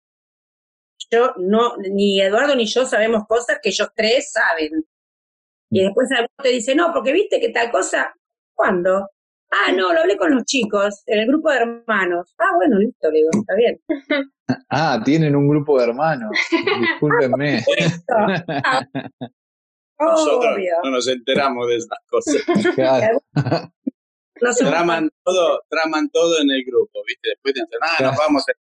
[1.11, 4.84] yo no, ni Eduardo ni yo sabemos cosas que ellos tres saben.
[5.70, 5.84] Y mm.
[5.86, 6.11] después
[6.42, 8.12] te dice, no, porque viste que tal cosa,
[8.55, 9.09] ¿cuándo?
[9.55, 12.35] Ah, no, lo hablé con los chicos, en el grupo de hermanos.
[12.39, 13.81] Ah, bueno, listo, digo, está bien.
[14.69, 16.31] Ah, tienen un grupo de hermanos.
[16.51, 17.65] Discúlpenme.
[19.99, 22.43] Nosotros no nos enteramos de esas cosas.
[24.59, 27.31] traman todo, traman todo en el grupo, ¿viste?
[27.31, 28.53] Después dicen, ah, nos vamos a,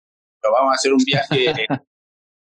[0.50, 1.66] vamos a hacer un viaje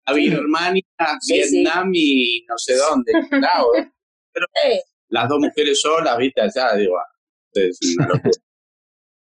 [0.06, 0.84] a Birmania,
[1.28, 3.12] Vietnam y no sé dónde.
[3.32, 4.46] pero
[5.08, 6.42] las dos mujeres solas, ¿viste?
[6.42, 7.11] Allá, digo, ah,
[7.54, 8.32] es una locura.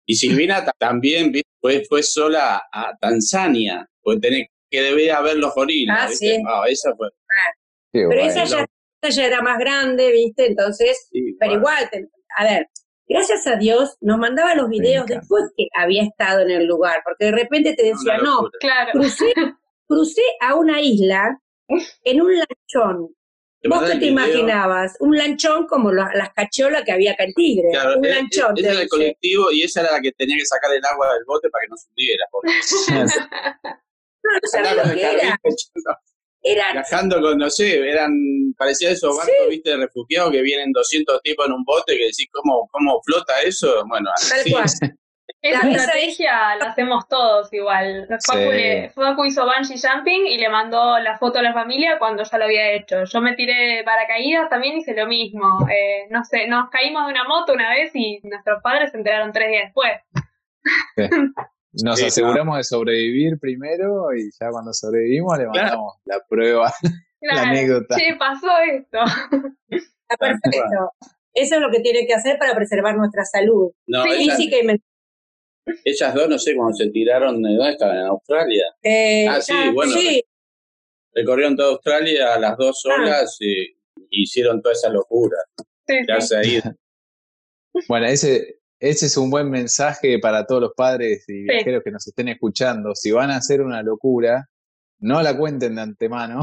[0.05, 5.97] Y Silvina también fue, fue sola a Tanzania, pues tenés que debía ver los gorilas.
[5.97, 6.35] Ah, ¿viste?
[6.35, 6.43] sí.
[6.45, 7.07] Ah, esa fue.
[7.07, 7.51] Ah.
[7.91, 8.67] Pero esa ya,
[9.09, 10.47] ya, era más grande, ¿viste?
[10.47, 11.09] Entonces,
[11.39, 11.89] pero igual,
[12.37, 12.67] a ver,
[13.07, 17.25] gracias a Dios nos mandaba los videos después que había estado en el lugar, porque
[17.25, 18.91] de repente te decía, no, claro.
[18.93, 19.31] crucé,
[19.87, 21.39] crucé a una isla
[22.03, 23.15] en un lanchón
[23.69, 24.95] ¿Vos qué te imaginabas?
[24.99, 27.69] Un lanchón como las cacholas que había acá en Tigre.
[27.71, 28.57] Claro, un e, e, lanchón.
[28.57, 31.23] Ese era el colectivo y esa era la que tenía que sacar el agua del
[31.25, 32.25] bote para que no se hundiera.
[34.23, 35.39] no, no sabía lo que era.
[36.73, 38.11] Viajando con, no sé, eran,
[38.57, 42.27] parecía esos barcos, viste, de refugiados que vienen 200 tipos en un bote que decís,
[42.31, 43.83] ¿cómo, cómo flota eso?
[43.87, 44.65] Bueno, Tal cual.
[45.43, 48.07] Esa estrategia la hacemos todos igual.
[48.25, 52.45] Facu, hizo bungee jumping y le mandó la foto a la familia cuando ya lo
[52.45, 53.03] había hecho.
[53.03, 55.67] Yo me tiré de paracaídas, también hice lo mismo.
[55.69, 59.33] Eh, no sé, nos caímos de una moto una vez y nuestros padres se enteraron
[59.33, 59.91] tres días después.
[61.83, 66.71] Nos aseguramos de sobrevivir primero y ya cuando sobrevivimos le mandamos la prueba,
[67.21, 67.95] la anécdota.
[67.95, 68.99] Sí, pasó esto.
[69.67, 70.91] Está perfecto.
[71.33, 73.71] Eso es lo que tiene que hacer para preservar nuestra salud
[74.03, 74.92] física y mental.
[75.83, 77.97] Ellas dos, no sé, cuando se tiraron, ¿dónde estaban?
[77.97, 78.65] ¿En Australia?
[78.81, 79.93] Eh, ah, sí, bueno.
[81.15, 82.93] Recorrieron toda Australia a las dos ah.
[82.93, 83.75] horas y
[84.09, 85.37] hicieron toda esa locura.
[85.87, 85.95] Sí,
[87.87, 92.07] Bueno, ese, ese es un buen mensaje para todos los padres y viajeros que nos
[92.07, 92.93] estén escuchando.
[92.93, 94.47] Si van a hacer una locura,
[94.99, 96.41] no la cuenten de antemano.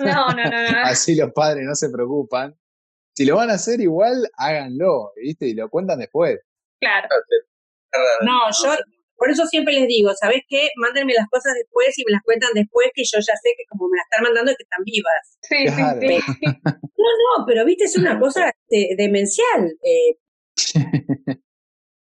[0.00, 0.78] No, no, no, no.
[0.84, 2.54] Así los padres no se preocupan.
[3.14, 5.48] Si lo van a hacer igual, háganlo, ¿viste?
[5.48, 6.40] Y lo cuentan después.
[6.80, 7.08] Claro.
[8.22, 8.76] No, yo
[9.20, 10.70] por eso siempre les digo, ¿sabes qué?
[10.76, 13.86] Mándenme las cosas después y me las cuentan después, que yo ya sé que como
[13.88, 15.38] me las están mandando es que están vivas.
[15.42, 16.46] Sí, sí, sí.
[17.00, 19.72] No, no, pero viste, es una cosa este, demencial.
[19.82, 20.16] Eh.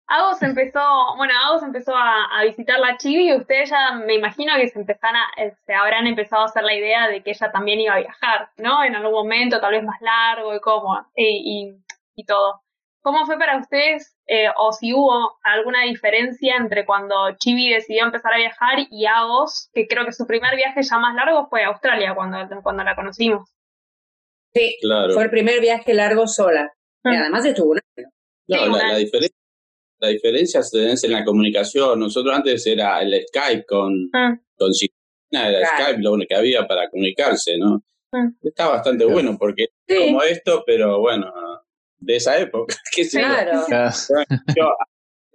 [0.07, 0.81] Agos empezó,
[1.17, 5.15] bueno, Agos empezó a, visitar la Chivi y ustedes ya me imagino que se empezan
[5.15, 7.99] a, eh, se habrán empezado a hacer la idea de que ella también iba a
[7.99, 8.83] viajar, ¿no?
[8.83, 11.75] En algún momento, tal vez más largo y cómo, y,
[12.15, 12.61] y todo.
[13.01, 18.33] ¿Cómo fue para ustedes eh, o si hubo alguna diferencia entre cuando Chibi decidió empezar
[18.33, 21.67] a viajar y Agos, que creo que su primer viaje ya más largo fue a
[21.67, 23.49] Australia cuando, cuando la conocimos?
[24.53, 25.13] Sí, claro.
[25.13, 26.71] fue el primer viaje largo sola.
[27.05, 27.21] Y ah.
[27.21, 28.09] además estuvo un año.
[28.47, 29.37] No, la, diferencia,
[29.99, 31.99] la diferencia es en la comunicación.
[31.99, 34.35] Nosotros antes era el Skype con, ah.
[34.57, 34.71] con
[35.31, 37.81] era Skype lo único que había para comunicarse, ¿no?
[38.11, 38.27] Ah.
[38.41, 41.31] Está bastante bueno porque es como esto, pero bueno,
[41.99, 42.75] de esa época.
[43.11, 43.65] claro.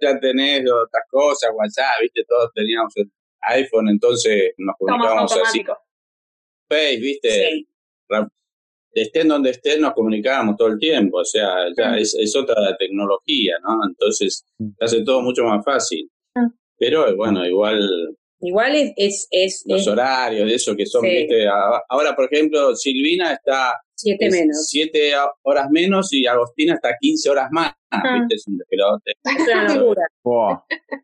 [0.01, 3.11] ya tenés otras cosas, WhatsApp, viste, todos teníamos el
[3.47, 5.63] iPhone, entonces nos comunicábamos así.
[6.67, 7.65] Face, viste,
[8.91, 13.55] estén donde estén, nos comunicábamos todo el tiempo, o sea, ya es, es, otra tecnología,
[13.61, 13.79] ¿no?
[13.87, 14.69] Entonces, mm.
[14.79, 16.09] hace todo mucho más fácil.
[16.35, 16.47] Mm.
[16.77, 17.79] Pero bueno, igual
[18.45, 19.27] Igual es...
[19.31, 21.47] es, los horarios, de eso que son, ¿viste?
[21.89, 23.73] Ahora, por ejemplo, Silvina está...
[23.97, 24.67] Siete menos.
[24.67, 27.71] Siete horas menos y Agostina está quince horas más.
[27.91, 28.19] Ah.
[28.19, 28.35] ¿Viste?
[28.35, 29.13] Es un despelote.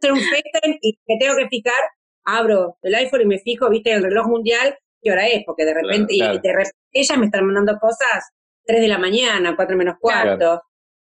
[0.01, 1.81] Es un FaceTime y me tengo que fijar,
[2.25, 3.93] abro el iPhone y me fijo, ¿viste?
[3.93, 5.43] El reloj mundial, ¿qué hora es?
[5.45, 8.31] Porque de repente, Y de repente ellas me están mandando cosas
[8.65, 10.61] tres de la mañana, cuatro menos cuarto.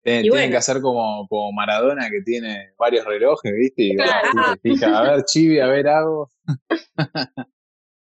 [0.04, 3.84] Tienen, que hacer como, como, Maradona que tiene varios relojes, ¿viste?
[3.84, 3.96] Y
[4.62, 6.30] fija, a ver Chibi, a ver hago.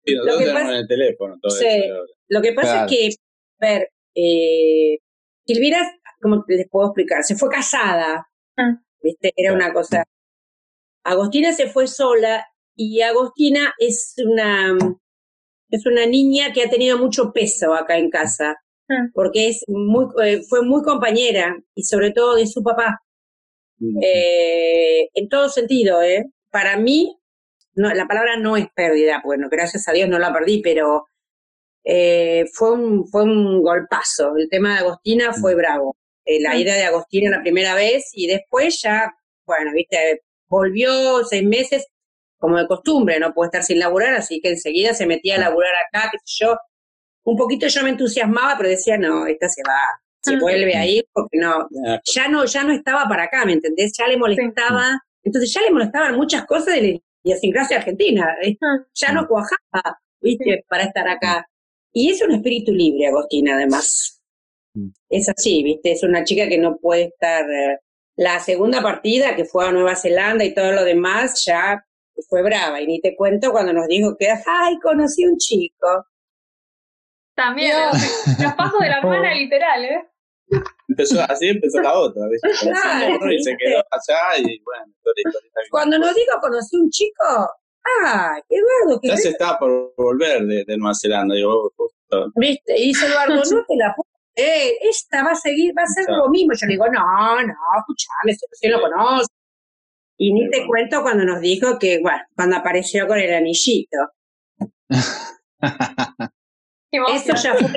[0.05, 1.57] sí, lo que pasa, en el teléfono todo
[2.29, 3.09] Lo que pasa es que,
[3.61, 4.99] a ver, eh,
[5.47, 5.79] Silvira,
[6.21, 7.23] ¿cómo les puedo explicar?
[7.23, 8.27] Se fue casada,
[8.57, 8.81] ah.
[9.01, 9.33] ¿viste?
[9.37, 10.03] Era una cosa.
[11.05, 14.77] Agostina se fue sola y Agostina es una,
[15.71, 18.57] es una niña que ha tenido mucho peso acá en casa.
[18.89, 19.09] Ah.
[19.15, 23.01] porque es muy, eh, fue muy compañera y sobre todo de su papá.
[24.01, 26.25] Eh, en todo sentido, ¿eh?
[26.51, 27.19] Para mí,
[27.75, 31.07] no, la palabra no es pérdida, bueno, gracias a Dios no la perdí, pero
[31.85, 34.37] eh, fue, un, fue un golpazo.
[34.37, 35.97] El tema de Agostina fue bravo.
[36.25, 36.59] Eh, la mm.
[36.59, 39.13] ida de Agostina la primera vez y después ya,
[39.47, 41.87] bueno, viste, volvió seis meses
[42.39, 45.73] como de costumbre, no puede estar sin laburar, así que enseguida se metía a laburar
[45.89, 46.57] acá, qué sé yo.
[47.27, 49.79] Un poquito yo me entusiasmaba, pero decía, no, esta se va,
[50.23, 51.69] se vuelve a ir porque no,
[52.05, 53.93] ya no, ya no estaba para acá, ¿me entendés?
[53.99, 58.35] Ya le molestaba, entonces ya le molestaban muchas cosas de la idiosincrasia argentina,
[58.95, 61.47] ya no cuajaba, viste, para estar acá.
[61.93, 64.21] Y es un espíritu libre, Agostina, además.
[64.75, 64.89] Mm.
[65.09, 67.45] Es así, viste, es una chica que no puede estar...
[67.51, 67.79] Eh,
[68.17, 71.85] la segunda partida, que fue a Nueva Zelanda y todo lo demás, ya
[72.29, 72.81] fue brava.
[72.81, 76.07] Y ni te cuento cuando nos dijo que, ay, conocí un chico.
[77.37, 77.77] También,
[78.43, 80.09] los pasos de la hermana, literal, ¿eh?
[80.89, 82.23] Empezó, así empezó la otra,
[82.61, 84.93] Claro, y se quedó allá y bueno,
[85.71, 87.25] Cuando nos dijo conocí un chico,
[88.05, 89.09] ah, Eduardo, que.
[89.09, 91.73] Ya se estaba por volver de, de Nueva Zelanda, digo,
[92.37, 93.95] Viste, y dice Eduardo, no te la
[94.39, 96.53] eh, esta va a seguir, va a ser lo mismo.
[96.53, 99.35] Yo le digo, no, no, escuchame, si lo conozco.
[100.19, 103.97] Y ni te cuento cuando nos dijo que, bueno, cuando apareció con el anillito.
[107.09, 107.73] eso ya fue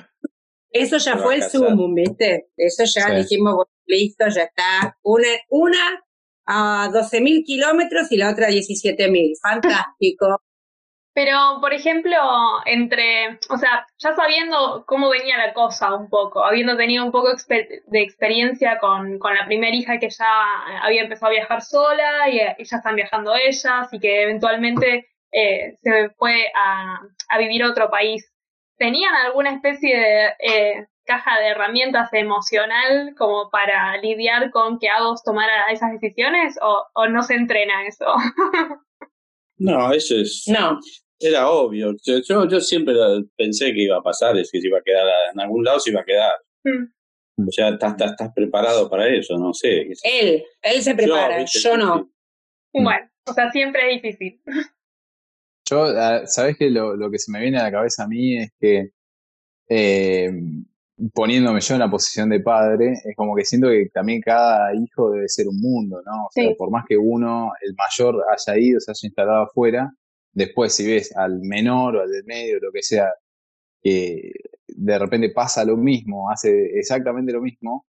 [0.72, 2.50] eso ya fue el Zoom, ¿viste?
[2.56, 4.96] Eso ya dijimos, listo, ya está.
[5.02, 6.04] Una, una
[6.46, 9.34] a 12.000 kilómetros y la otra a 17.000.
[9.42, 10.42] Fantástico.
[11.14, 12.16] Pero, por ejemplo,
[12.66, 17.30] entre, o sea, ya sabiendo cómo venía la cosa un poco, habiendo tenido un poco
[17.48, 22.38] de experiencia con, con, la primera hija que ya había empezado a viajar sola y,
[22.38, 27.90] ya están viajando ellas y que eventualmente eh, se fue a, a vivir a otro
[27.90, 28.32] país
[28.80, 35.24] ¿tenían alguna especie de eh, caja de herramientas emocional como para lidiar con que Agos
[35.24, 38.06] tomara esas decisiones o, no se entrena eso?
[39.58, 40.46] no, eso es...
[40.48, 40.80] No.
[41.22, 41.94] Era obvio.
[42.06, 42.96] Yo, yo, siempre
[43.36, 45.92] pensé que iba a pasar, es que se iba a quedar en algún lado, se
[45.92, 46.34] iba a quedar.
[46.64, 47.46] Mm.
[47.46, 49.90] O sea, estás, estás, preparado para eso, no sé.
[50.04, 52.10] Él, él se prepara, yo, no.
[52.74, 54.42] Bueno, o sea, siempre es difícil.
[55.70, 55.88] Yo,
[56.26, 58.92] ¿sabes que lo, lo, que se me viene a la cabeza a mí es que
[59.70, 60.32] eh,
[61.14, 65.12] poniéndome yo en la posición de padre, es como que siento que también cada hijo
[65.12, 66.26] debe ser un mundo, ¿no?
[66.26, 69.92] O sea, por más que uno, el mayor, haya ido, se haya instalado afuera,
[70.34, 73.14] después si ves al menor o al del medio, lo que sea,
[73.82, 74.34] que
[74.68, 77.86] de repente pasa lo mismo, hace exactamente lo mismo,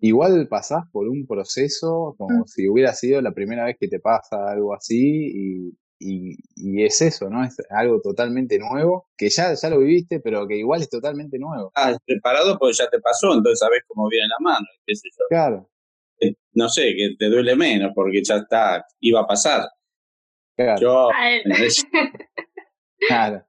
[0.00, 2.46] igual pasás por un proceso como mm.
[2.46, 7.00] si hubiera sido la primera vez que te pasa algo así y y, y, es
[7.00, 7.44] eso, ¿no?
[7.44, 11.72] Es algo totalmente nuevo, que ya, ya lo viviste, pero que igual es totalmente nuevo.
[11.74, 15.24] Ah, preparado porque ya te pasó, entonces sabes cómo viene la mano, qué sé yo.
[15.28, 15.70] Claro.
[16.20, 19.68] Eh, no sé, que te duele menos porque ya está, iba a pasar.
[20.56, 20.80] Claro.
[20.80, 21.08] Yo,
[23.08, 23.46] claro.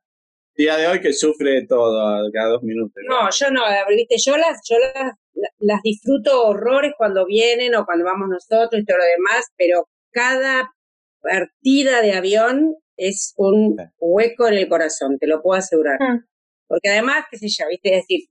[0.55, 2.95] Día de hoy que sufre todo cada dos minutos.
[3.07, 5.13] No, yo no, viste, yo las, yo las,
[5.59, 10.73] las disfruto horrores cuando vienen o cuando vamos nosotros y todo lo demás, pero cada
[11.21, 15.97] partida de avión es un hueco en el corazón, te lo puedo asegurar.
[16.01, 16.19] Ah.
[16.67, 18.21] Porque además, qué sé yo, viste, es decir,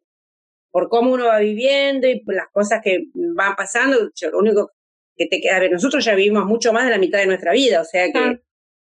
[0.71, 4.73] por cómo uno va viviendo y las cosas que van pasando, yo, lo único
[5.17, 7.53] que te queda, a ver, nosotros ya vivimos mucho más de la mitad de nuestra
[7.53, 8.41] vida, o sea que, ah.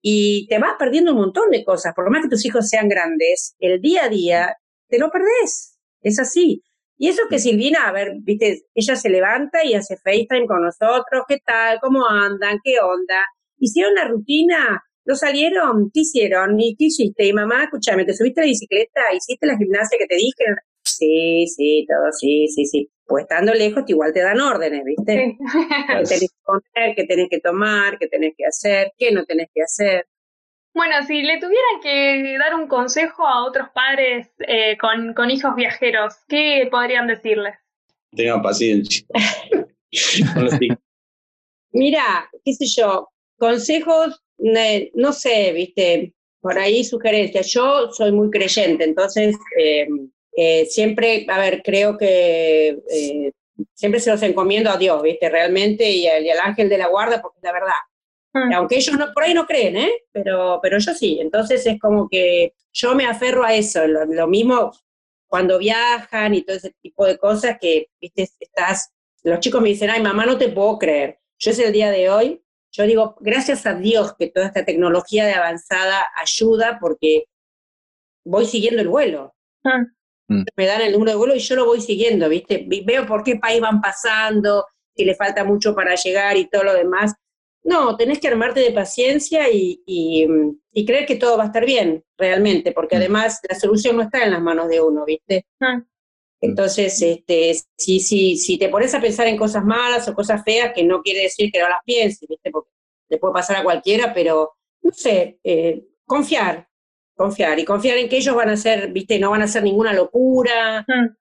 [0.01, 2.89] y te vas perdiendo un montón de cosas, por lo más que tus hijos sean
[2.89, 4.57] grandes, el día a día
[4.89, 6.63] te lo perdés, es así.
[6.99, 11.25] Y eso que Silvina, a ver, viste, ella se levanta y hace FaceTime con nosotros,
[11.27, 11.81] ¿qué tal?
[11.81, 12.61] ¿Cómo andan?
[12.63, 13.25] ¿Qué onda?
[13.63, 16.61] Hicieron la rutina, no salieron, ¿qué hicieron?
[16.61, 17.27] ¿Y qué hiciste?
[17.27, 19.01] Y mamá, escúchame, ¿te subiste a la bicicleta?
[19.15, 20.45] ¿Hiciste la gimnasia que te dije?
[20.85, 22.89] Sí, sí, todo, sí, sí, sí.
[23.07, 25.37] Pues estando lejos, igual te dan órdenes, ¿viste?
[25.89, 29.49] que tenés que poner, que tenés que tomar, que tenés que hacer, qué no tenés
[29.55, 30.07] que hacer.
[30.75, 35.55] Bueno, si le tuvieran que dar un consejo a otros padres eh, con, con hijos
[35.55, 37.55] viajeros, ¿qué podrían decirles?
[38.17, 39.07] Tengan paciencia.
[41.73, 43.12] Mira, qué sé yo,
[43.43, 47.53] Consejos, no sé, viste, por ahí sugerencias.
[47.53, 49.89] Yo soy muy creyente, entonces eh,
[50.37, 53.33] eh, siempre, a ver, creo que eh,
[53.75, 57.39] siempre se los encomiendo a Dios, viste, realmente, y al, ángel de la guarda, porque
[57.39, 57.81] es la verdad.
[58.33, 58.53] Mm.
[58.55, 59.93] Aunque ellos no, por ahí no creen, ¿eh?
[60.13, 61.19] Pero, pero yo sí.
[61.21, 63.85] Entonces es como que yo me aferro a eso.
[63.89, 64.71] Lo, lo mismo
[65.27, 68.93] cuando viajan y todo ese tipo de cosas que, viste, estás,
[69.25, 71.19] los chicos me dicen, ay, mamá, no te puedo creer.
[71.41, 72.42] Yo es el día de hoy,
[72.73, 77.25] yo digo, gracias a Dios que toda esta tecnología de avanzada ayuda porque
[78.25, 79.35] voy siguiendo el vuelo.
[79.65, 79.85] Ah.
[80.29, 80.45] Mm.
[80.57, 82.67] Me dan el número de vuelo y yo lo voy siguiendo, ¿viste?
[82.85, 86.75] Veo por qué país van pasando, que le falta mucho para llegar y todo lo
[86.75, 87.15] demás.
[87.65, 92.03] No, tenés que armarte de paciencia y, y, creer que todo va a estar bien,
[92.17, 92.99] realmente, porque mm.
[92.99, 95.47] además la solución no está en las manos de uno, ¿viste?
[95.61, 95.85] Ah.
[96.43, 100.73] Entonces, este, si, si, si te pones a pensar en cosas malas o cosas feas,
[100.75, 102.51] que no quiere decir que no las pienses, ¿viste?
[102.51, 102.71] Porque
[103.09, 106.69] le puede pasar a cualquiera, pero, no sé, eh, confiar,
[107.15, 109.21] confiar, y confiar en que ellos van a hacer, ¿viste?
[109.21, 111.17] No van a hacer ninguna locura, mm.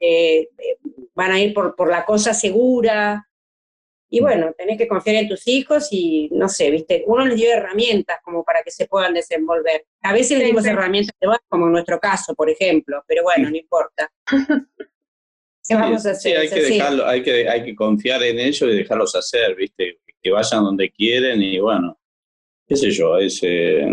[0.00, 0.78] eh, eh,
[1.14, 3.28] van a ir por, por la cosa segura,
[4.10, 7.52] y bueno, tenés que confiar en tus hijos y, no sé, viste, uno les dio
[7.52, 9.86] herramientas como para que se puedan desenvolver.
[10.02, 13.56] A veces les dimos herramientas de como en nuestro caso, por ejemplo, pero bueno, no
[13.56, 14.10] importa.
[15.66, 16.32] ¿Qué vamos a hacer?
[16.32, 19.98] Sí, hay que, dejarlo, hay, que, hay que confiar en ellos y dejarlos hacer, viste,
[20.22, 21.98] que vayan donde quieren y bueno,
[22.66, 23.40] qué sé yo, es...
[23.42, 23.86] Eh,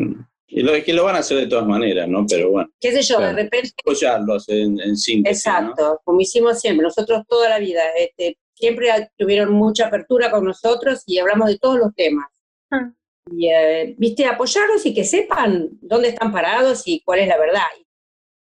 [0.54, 2.26] y lo, que lo van a hacer de todas maneras, ¿no?
[2.30, 2.70] Pero bueno.
[2.78, 3.22] ¿Qué sé yo?
[3.22, 3.72] De repente.
[3.86, 5.46] Apoyarlos en, en síntesis.
[5.46, 7.82] Exacto, como hicimos siempre, nosotros toda la vida.
[7.98, 12.28] Este, siempre tuvieron mucha apertura con nosotros y hablamos de todos los temas.
[12.70, 12.92] Ah.
[13.30, 17.62] Y, eh, viste, apoyarlos y que sepan dónde están parados y cuál es la verdad.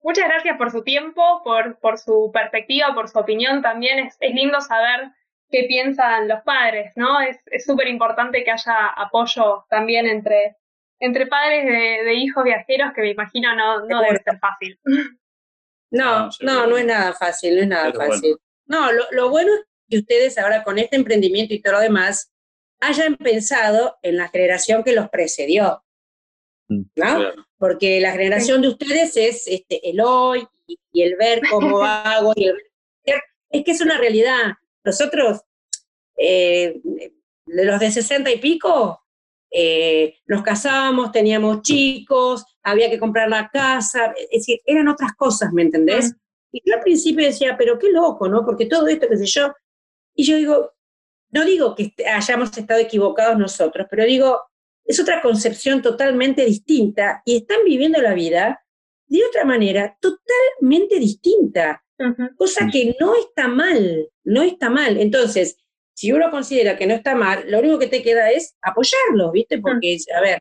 [0.02, 4.00] Muchas gracias por su tiempo, por, por su perspectiva, por su opinión también.
[4.00, 5.12] Es, es lindo saber
[5.50, 7.20] qué piensan los padres, ¿no?
[7.22, 10.58] Es súper importante que haya apoyo también entre,
[11.00, 14.80] entre padres de, hijos viajeros, que me imagino no, no debe ser fácil.
[15.92, 18.38] No, no, no es nada fácil, no es nada fácil.
[18.66, 22.32] No, lo, lo bueno es que ustedes ahora con este emprendimiento y todo lo demás
[22.80, 25.84] hayan pensado en la generación que los precedió.
[26.68, 27.46] Mm, ¿no?
[27.58, 32.48] Porque la generación de ustedes es este, el hoy y, el ver cómo hago y
[32.48, 32.58] el
[33.50, 34.54] es que es una realidad.
[34.84, 35.42] Nosotros,
[36.18, 36.82] eh,
[37.46, 39.02] los de sesenta y pico,
[39.52, 45.54] eh, nos casábamos, teníamos chicos, había que comprar la casa, es decir, eran otras cosas,
[45.54, 46.12] ¿me entendés?
[46.12, 46.16] Mm.
[46.52, 48.46] Y yo al principio decía, pero qué loco, ¿no?
[48.46, 49.54] Porque todo esto, qué sé yo,
[50.16, 50.74] y yo digo,
[51.32, 54.42] no digo que hayamos estado equivocados nosotros, pero digo,
[54.86, 58.64] es otra concepción totalmente distinta y están viviendo la vida
[59.08, 61.84] de otra manera totalmente distinta,
[62.38, 64.98] cosa que no está mal, no está mal.
[64.98, 65.58] Entonces,
[65.94, 69.60] si uno considera que no está mal, lo único que te queda es apoyarlo, ¿viste?
[69.60, 70.40] Porque, a ver,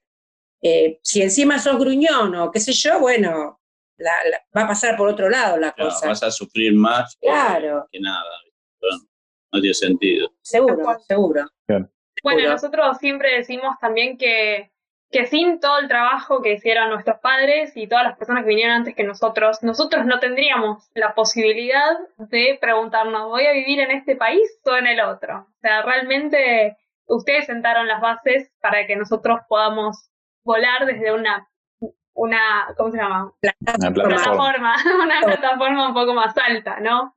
[0.63, 3.61] eh, si encima sos gruñón o qué sé yo, bueno,
[4.57, 6.09] va a pasar por otro lado la cosa.
[6.09, 7.87] Vas a sufrir más claro.
[7.91, 8.25] que nada
[9.55, 10.31] no tiene sentido.
[10.43, 11.47] Seguro, seguro.
[12.23, 14.73] Bueno, nosotros siempre decimos también que,
[15.11, 18.77] que sin todo el trabajo que hicieron nuestros padres y todas las personas que vinieron
[18.77, 24.17] antes que nosotros, nosotros no tendríamos la posibilidad de preguntarnos, ¿voy a vivir en este
[24.17, 25.47] país o en el otro?
[25.49, 26.77] O sea, realmente
[27.07, 30.11] ustedes sentaron las bases para que nosotros podamos
[30.43, 31.49] volar desde una
[32.17, 33.33] una, ¿cómo se llama?
[33.79, 34.77] Una plataforma.
[35.03, 37.13] una plataforma un poco más alta, ¿no?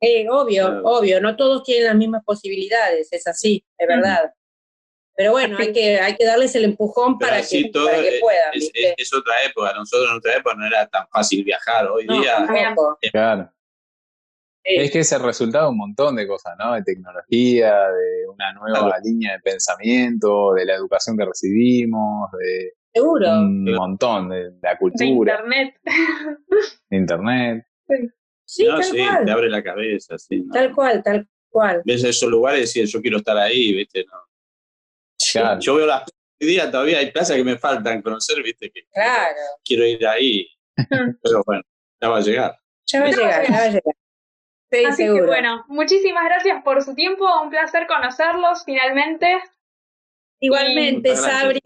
[0.00, 4.32] Eh, obvio, obvio, no todos tienen las mismas posibilidades, es así, es verdad.
[5.16, 8.52] Pero bueno, hay que, hay que darles el empujón para, que, puedan.
[8.54, 12.46] Es, otra época, nosotros en otra época no era tan fácil viajar, hoy día...
[13.10, 13.52] Claro.
[14.62, 16.74] Es que es el resultado de un montón de cosas, ¿no?
[16.74, 23.28] De tecnología, de una nueva línea de pensamiento, de la educación que recibimos, de Seguro.
[23.40, 25.38] un montón, de la cultura.
[25.38, 25.74] De internet.
[26.90, 27.66] De internet.
[27.88, 28.08] Sí.
[28.48, 29.24] Sí, tal sí, cual.
[29.26, 30.42] te abre la cabeza, sí.
[30.50, 31.82] Tal cual, tal cual.
[31.84, 34.06] Ves esos lugares y decís, yo quiero estar ahí, ¿viste?
[34.06, 35.60] No.
[35.60, 36.04] Yo veo las
[36.40, 38.70] hoy día todavía hay plazas que me faltan conocer, ¿viste?
[38.70, 39.36] Que claro.
[39.64, 40.48] Quiero ir ahí.
[41.22, 41.62] Pero bueno,
[42.00, 42.58] ya va a llegar.
[42.86, 43.94] Ya va a llegar, ya va a llegar.
[44.70, 45.22] Sí, Así seguro.
[45.22, 49.38] que bueno, muchísimas gracias por su tiempo, un placer conocerlos finalmente.
[50.40, 51.60] Igualmente, Sabri.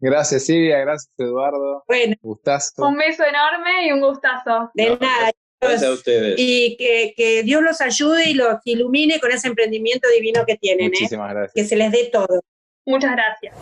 [0.00, 1.84] Gracias Silvia, gracias Eduardo.
[1.86, 2.86] Bueno, gustazo.
[2.86, 4.70] Un beso enorme y un gustazo.
[4.74, 5.30] De nada,
[5.62, 6.34] Gracias a ustedes.
[6.38, 10.86] Y que, que, Dios los ayude y los ilumine con ese emprendimiento divino que tienen.
[10.86, 10.88] ¿eh?
[10.88, 11.52] Muchísimas gracias.
[11.54, 12.42] Que se les dé todo.
[12.84, 13.56] Muchas gracias.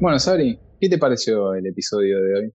[0.00, 2.52] Bueno, Sari, ¿qué te pareció el episodio de hoy?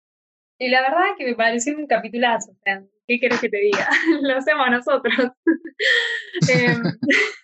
[0.57, 2.51] Y la verdad es que me pareció un capitulazo.
[2.51, 3.87] O sea, ¿qué querés que te diga?
[4.21, 5.15] Lo hacemos nosotros.
[6.49, 6.81] Em,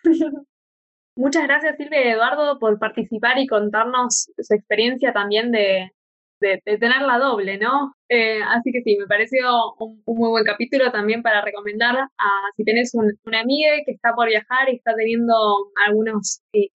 [1.15, 5.91] muchas gracias, Silvia y Eduardo, por participar y contarnos su experiencia también de,
[6.43, 7.95] de, tenerla doble, ¿no?
[8.09, 12.63] Eh, así que sí, me pareció un, muy buen capítulo también para recomendar a si
[12.63, 15.33] tenés un, una amiga que está por viajar y está teniendo
[15.87, 16.69] algunos eh,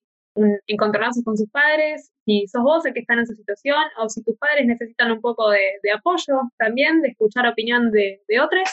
[0.66, 4.22] encontronazos con sus padres, si sos vos el que está en esa situación o si
[4.22, 8.68] tus padres necesitan un poco de, apoyo también, de escuchar opinión de, de otros,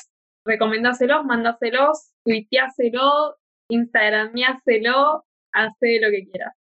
[0.46, 3.36] recomendáselos, mandáselos, tuiteáselo,
[3.70, 6.54] instagramiáselo, hace lo que quieras.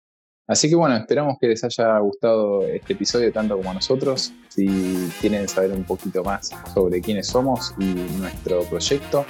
[0.47, 4.33] Así que bueno, esperamos que les haya gustado este episodio tanto como a nosotros.
[4.49, 9.25] Si quieren saber un poquito más sobre quiénes somos y nuestro proyecto,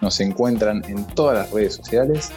[0.00, 2.30] nos encuentran en todas las redes sociales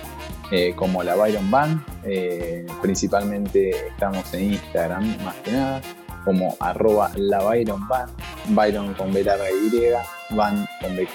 [0.52, 1.84] eh, como la Byron Band.
[2.06, 5.82] Eh, principalmente estamos en Instagram, más que nada,
[6.26, 7.82] como arroba la Byron
[8.50, 11.08] Byron con B larga Y, Band con B.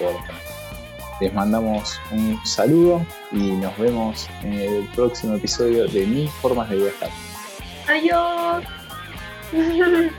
[1.23, 3.01] Les mandamos un saludo
[3.31, 7.09] y nos vemos en el próximo episodio de Mil Formas de Viajar.
[7.87, 8.65] Adiós.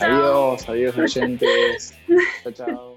[0.00, 1.94] adiós, adiós oyentes.
[2.42, 2.87] chao, chao.